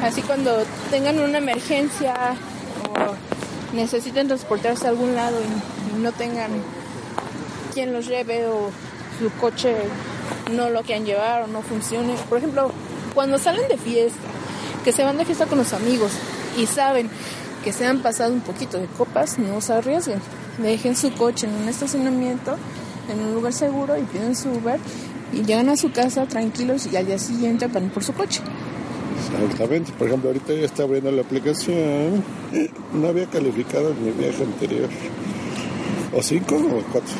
[0.01, 2.35] Así cuando tengan una emergencia
[2.89, 6.51] o necesiten transportarse a algún lado y no tengan
[7.73, 8.69] quien los lleve o
[9.19, 9.75] su coche
[10.51, 12.15] no lo quieran llevar o no funcione.
[12.29, 12.71] Por ejemplo,
[13.13, 14.19] cuando salen de fiesta,
[14.83, 16.11] que se van de fiesta con los amigos
[16.57, 17.09] y saben
[17.63, 20.19] que se han pasado un poquito de copas, no se arriesguen.
[20.57, 22.57] Dejen su coche en un estacionamiento,
[23.09, 24.79] en un lugar seguro y piden su Uber
[25.33, 28.41] y llegan a su casa tranquilos y al día siguiente van por su coche.
[29.41, 29.91] Exactamente.
[29.93, 32.23] Por ejemplo, ahorita ya está abriendo la aplicación.
[32.93, 34.89] No había calificado en mi viaje anterior.
[36.15, 37.13] ¿O cinco o cuatro?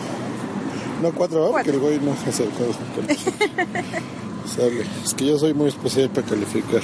[1.02, 2.66] No, cuatro, porque el güey no se acercó.
[4.46, 4.86] Sale.
[5.04, 6.82] Es que yo soy muy especial para calificar.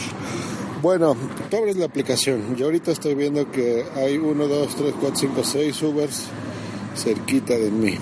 [0.82, 1.16] Bueno,
[1.50, 2.56] tú abres la aplicación.
[2.56, 6.26] Yo ahorita estoy viendo que hay uno, dos, tres, cuatro, cinco, seis Ubers
[6.96, 7.96] cerquita de mí.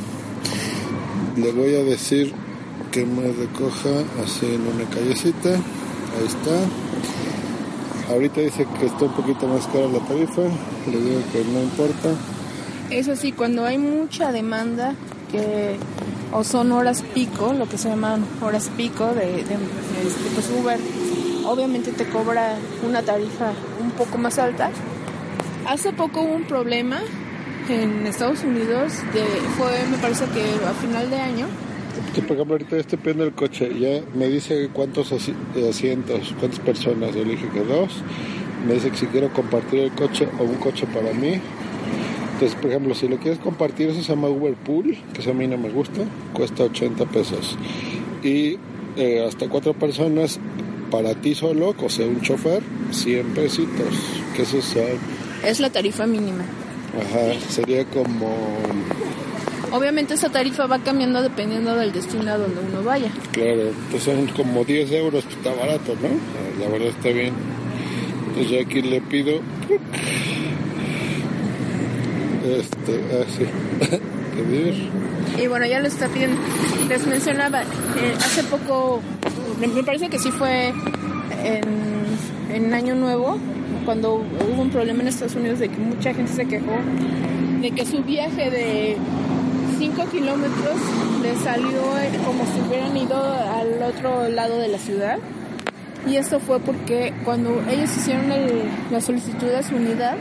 [1.35, 2.33] Le voy a decir
[2.91, 3.89] que me recoja
[4.23, 5.49] así en una callecita.
[5.49, 8.11] Ahí está.
[8.13, 10.41] Ahorita dice que está un poquito más cara la tarifa.
[10.89, 12.09] Le digo que no importa.
[12.89, 14.95] Eso sí, cuando hay mucha demanda,
[15.31, 15.75] que
[16.31, 20.79] o son horas pico, lo que se llaman horas pico de, de, este, pues Uber,
[21.45, 22.55] obviamente te cobra
[22.87, 23.51] una tarifa
[23.81, 24.71] un poco más alta.
[25.67, 26.99] Hace poco hubo un problema
[27.69, 29.23] en Estados Unidos, de,
[29.57, 31.47] fue me parece que a final de año,
[32.17, 33.69] Que, por ejemplo, ahorita estoy pidiendo el coche.
[33.79, 35.35] Ya me dice cuántos asi-
[35.69, 37.13] asientos, cuántas personas.
[37.15, 37.91] Yo le dije que dos.
[38.67, 41.39] Me dice que si quiero compartir el coche o un coche para mí.
[42.33, 45.33] Entonces, por ejemplo, si lo quieres compartir, eso se llama Uber Pool, que eso a
[45.35, 46.01] mí no me gusta.
[46.33, 47.55] Cuesta 80 pesos.
[48.23, 48.57] Y
[48.95, 50.39] eh, hasta cuatro personas
[50.89, 53.87] para ti solo, o sea, un chofer, 100 pesitos.
[54.35, 54.57] Que eso
[55.45, 56.43] es la tarifa mínima.
[56.99, 58.35] ajá, sería como
[59.71, 63.11] Obviamente esa tarifa va cambiando dependiendo del destino a donde uno vaya.
[63.31, 66.63] Claro, entonces son como 10 euros, pues, está barato, ¿no?
[66.63, 67.33] La verdad está bien.
[68.29, 69.41] Entonces yo aquí le pido...
[72.45, 73.45] Este, así.
[74.35, 74.89] Pedir.
[75.37, 76.41] Y bueno, ya lo está pidiendo.
[76.87, 79.01] Les mencionaba, eh, hace poco,
[79.59, 80.69] me me parece que sí fue
[81.43, 83.37] en, en Año Nuevo,
[83.85, 86.71] cuando hubo un problema en Estados Unidos de que mucha gente se quejó
[87.61, 88.97] de que su viaje de
[89.77, 90.75] 5 kilómetros
[91.21, 91.81] le salió
[92.25, 95.17] como si hubieran ido al otro lado de la ciudad.
[96.07, 100.15] Y esto fue porque cuando ellos hicieron el- la solicitud de su unidad,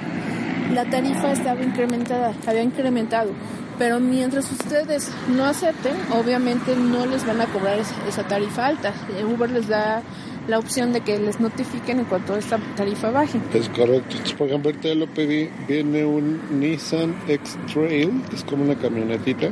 [0.74, 3.30] la tarifa estaba incrementada, había incrementado.
[3.78, 8.92] Pero mientras ustedes no acepten, obviamente no les van a cobrar esa, esa tarifa alta.
[9.18, 10.02] Eh, Uber les da
[10.48, 13.40] la opción de que les notifiquen en cuanto esta tarifa baje.
[13.52, 14.16] Es correcto.
[14.38, 15.48] Por ejemplo, ahorita lo pedí.
[15.66, 19.50] Viene un Nissan X-Trail, es como una camionetita.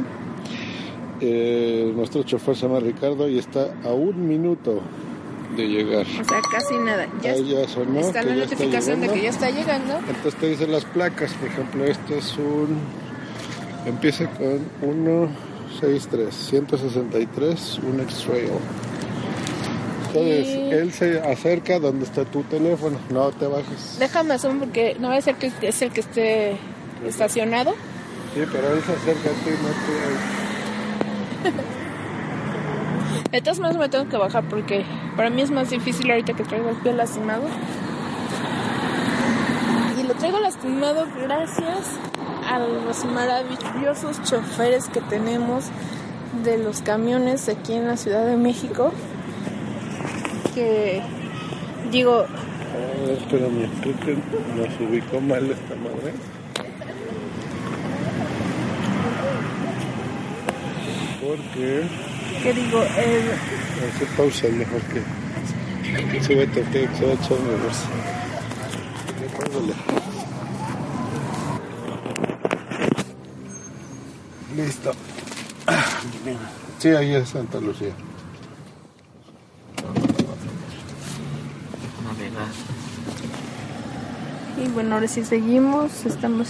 [1.20, 4.82] Eh, nuestro chofer se llama Ricardo y está a un minuto
[5.57, 6.07] de llegar.
[6.20, 7.07] O sea, casi nada.
[7.22, 9.99] Ya Ahí ya sonó está la está notificación de que ya está llegando.
[9.99, 12.78] Entonces te dicen las placas, por ejemplo, este es un...
[13.86, 14.61] Empieza con
[15.80, 18.51] 163, 163, un X-Trail.
[20.14, 23.96] Entonces, él se acerca donde está tu teléfono, no te bajes.
[23.98, 26.56] Déjame asumir porque no va a ser que es el que esté
[27.06, 27.72] estacionado.
[28.34, 29.68] Sí, pero él se acerca a ti, no
[31.50, 31.54] tú.
[33.30, 34.84] De todas maneras me tengo que bajar porque
[35.16, 37.42] para mí es más difícil ahorita que traigo el pie lastimado.
[39.98, 41.98] Y lo traigo lastimado gracias
[42.48, 45.64] a los maravillosos choferes que tenemos
[46.44, 48.92] de los camiones aquí en la Ciudad de México.
[50.55, 51.02] Que
[51.90, 54.12] digo, A ver, espérame, creo que
[54.57, 56.14] nos ubicó mal esta madre.
[61.20, 61.82] Porque...
[62.42, 63.32] que digo, el,
[63.88, 65.02] Hace pausa mejor que.
[66.22, 67.38] Súbete, que se va a echar.
[74.57, 74.92] Listo.
[76.78, 77.94] Sí, ahí es Santa Lucía.
[84.75, 86.49] Bueno, ahora sí seguimos, estamos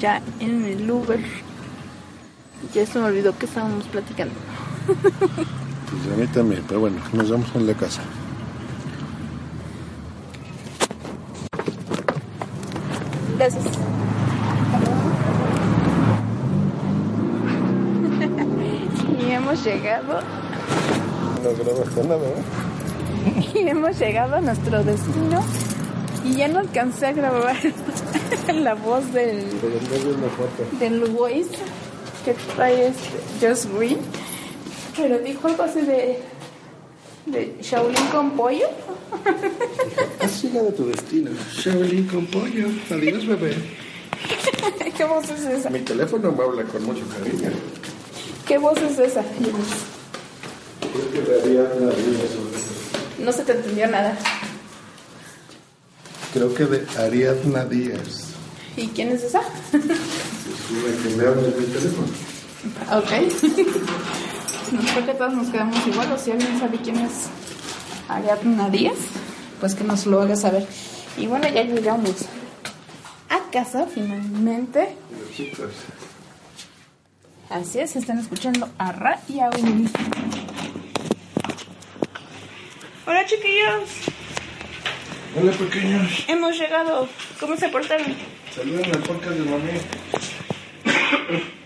[0.00, 1.20] ya en el Uber.
[2.74, 4.34] Ya se me olvidó que estábamos platicando.
[4.86, 8.00] Pues a mí también, pero bueno, nos vemos en la casa.
[13.38, 13.64] Gracias.
[19.20, 20.20] y hemos llegado,
[21.42, 23.50] No grabaste nada, ¿eh?
[23.54, 25.42] y hemos llegado a nuestro destino.
[26.26, 27.56] Y ya no alcancé a grabar
[28.54, 29.44] la voz del,
[30.80, 31.46] del Waze
[32.24, 33.98] que trae este Just Green.
[34.96, 36.18] Pero dijo algo así de,
[37.26, 38.66] de Shaolin con pollo.
[40.20, 41.30] Has llegado a tu destino.
[41.52, 42.66] Shaolin con pollo.
[42.90, 43.54] Adiós, bebé.
[44.96, 45.70] ¿Qué voz es esa?
[45.70, 47.50] Mi teléfono me habla con mucho cariño.
[48.48, 49.22] ¿Qué voz es esa?
[50.80, 52.30] Creo que daría una Díaz.
[53.18, 54.18] No se te entendió nada.
[56.36, 58.26] Creo que de Ariadna Díaz.
[58.76, 59.40] ¿Y quién es esa?
[59.40, 59.80] Es
[60.70, 62.08] una que me habla mi teléfono.
[62.92, 63.10] Ok.
[64.92, 67.12] Creo que todos nos quedamos igual, o si alguien sabe quién es
[68.06, 68.98] Ariadna Díaz.
[69.60, 70.66] pues que nos lo haga saber.
[71.16, 72.26] Y bueno, ya llegamos
[73.30, 74.94] a casa finalmente.
[77.48, 79.88] Así es, están escuchando a Ra y a Uli.
[83.06, 83.88] Hola chiquillos,
[85.38, 87.08] Hola pequeños, hemos llegado.
[87.38, 88.16] ¿Cómo se portaron?
[88.54, 89.70] saludan al podcast de mami.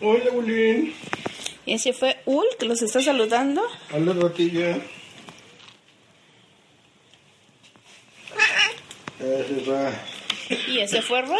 [0.00, 0.94] Hola Bulín.
[1.66, 3.62] Y ese fue Ul que los está saludando.
[3.92, 4.78] Hola ratilla.
[9.18, 9.92] Ese va.
[10.66, 11.36] Y ese fue Ra.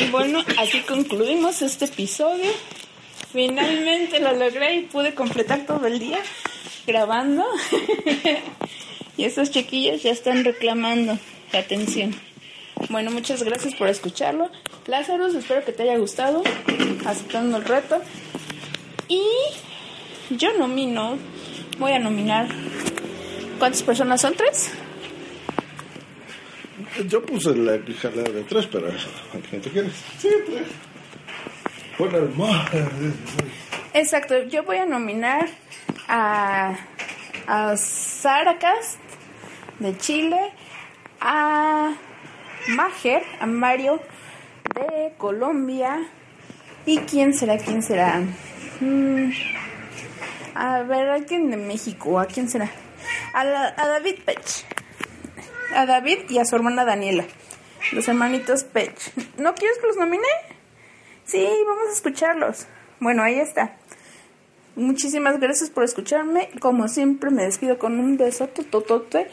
[0.00, 2.50] Y bueno, así concluimos este episodio.
[3.32, 6.18] Finalmente lo logré y pude completar todo el día
[6.86, 7.44] grabando.
[9.16, 11.18] y estos chiquillos ya están reclamando
[11.52, 12.14] la atención.
[12.90, 14.50] Bueno, muchas gracias por escucharlo.
[14.86, 16.42] Lázaro, espero que te haya gustado,
[17.06, 18.02] aceptando el reto.
[19.08, 19.24] Y
[20.30, 21.16] yo nomino,
[21.78, 22.48] voy a nominar.
[23.58, 24.34] ¿Cuántas personas son?
[24.34, 24.72] ¿Tres?
[27.08, 29.92] Yo puse la jalada de tres, pero ¿a quién te quieres?
[30.18, 30.91] Sí, tres.
[33.94, 35.48] Exacto, yo voy a nominar
[36.08, 36.74] a,
[37.46, 37.74] a
[39.78, 40.52] de Chile,
[41.20, 41.94] a
[42.68, 44.00] Mager, a Mario
[44.74, 45.98] de Colombia.
[46.86, 47.58] ¿Y quién será?
[47.58, 48.20] ¿Quién será?
[48.80, 49.30] Mm,
[50.54, 52.70] a ver, alguien de México, ¿a quién será?
[53.34, 54.64] A, la- a David Pech.
[55.74, 57.24] A David y a su hermana Daniela.
[57.92, 58.94] Los hermanitos Pech.
[59.38, 60.26] ¿No quieres que los nomine?
[61.24, 62.66] Sí, vamos a escucharlos.
[63.00, 63.76] Bueno, ahí está.
[64.74, 66.48] Muchísimas gracias por escucharme.
[66.60, 69.28] Como siempre, me despido con un besote totote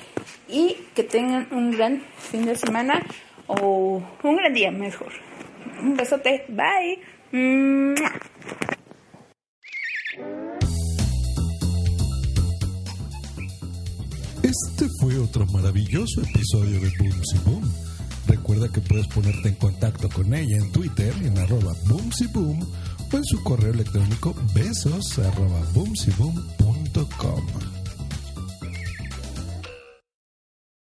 [0.47, 3.01] y que tengan un gran fin de semana
[3.47, 5.11] o un gran día mejor.
[5.81, 6.45] Un besote.
[6.49, 6.99] Bye.
[14.43, 17.88] Este fue otro maravilloso episodio de Boomsy Boom.
[18.29, 22.59] Recuerda que puedes ponerte en contacto con ella en Twitter en arroba Boomsy Boom
[23.11, 25.59] o en su correo electrónico besos arroba.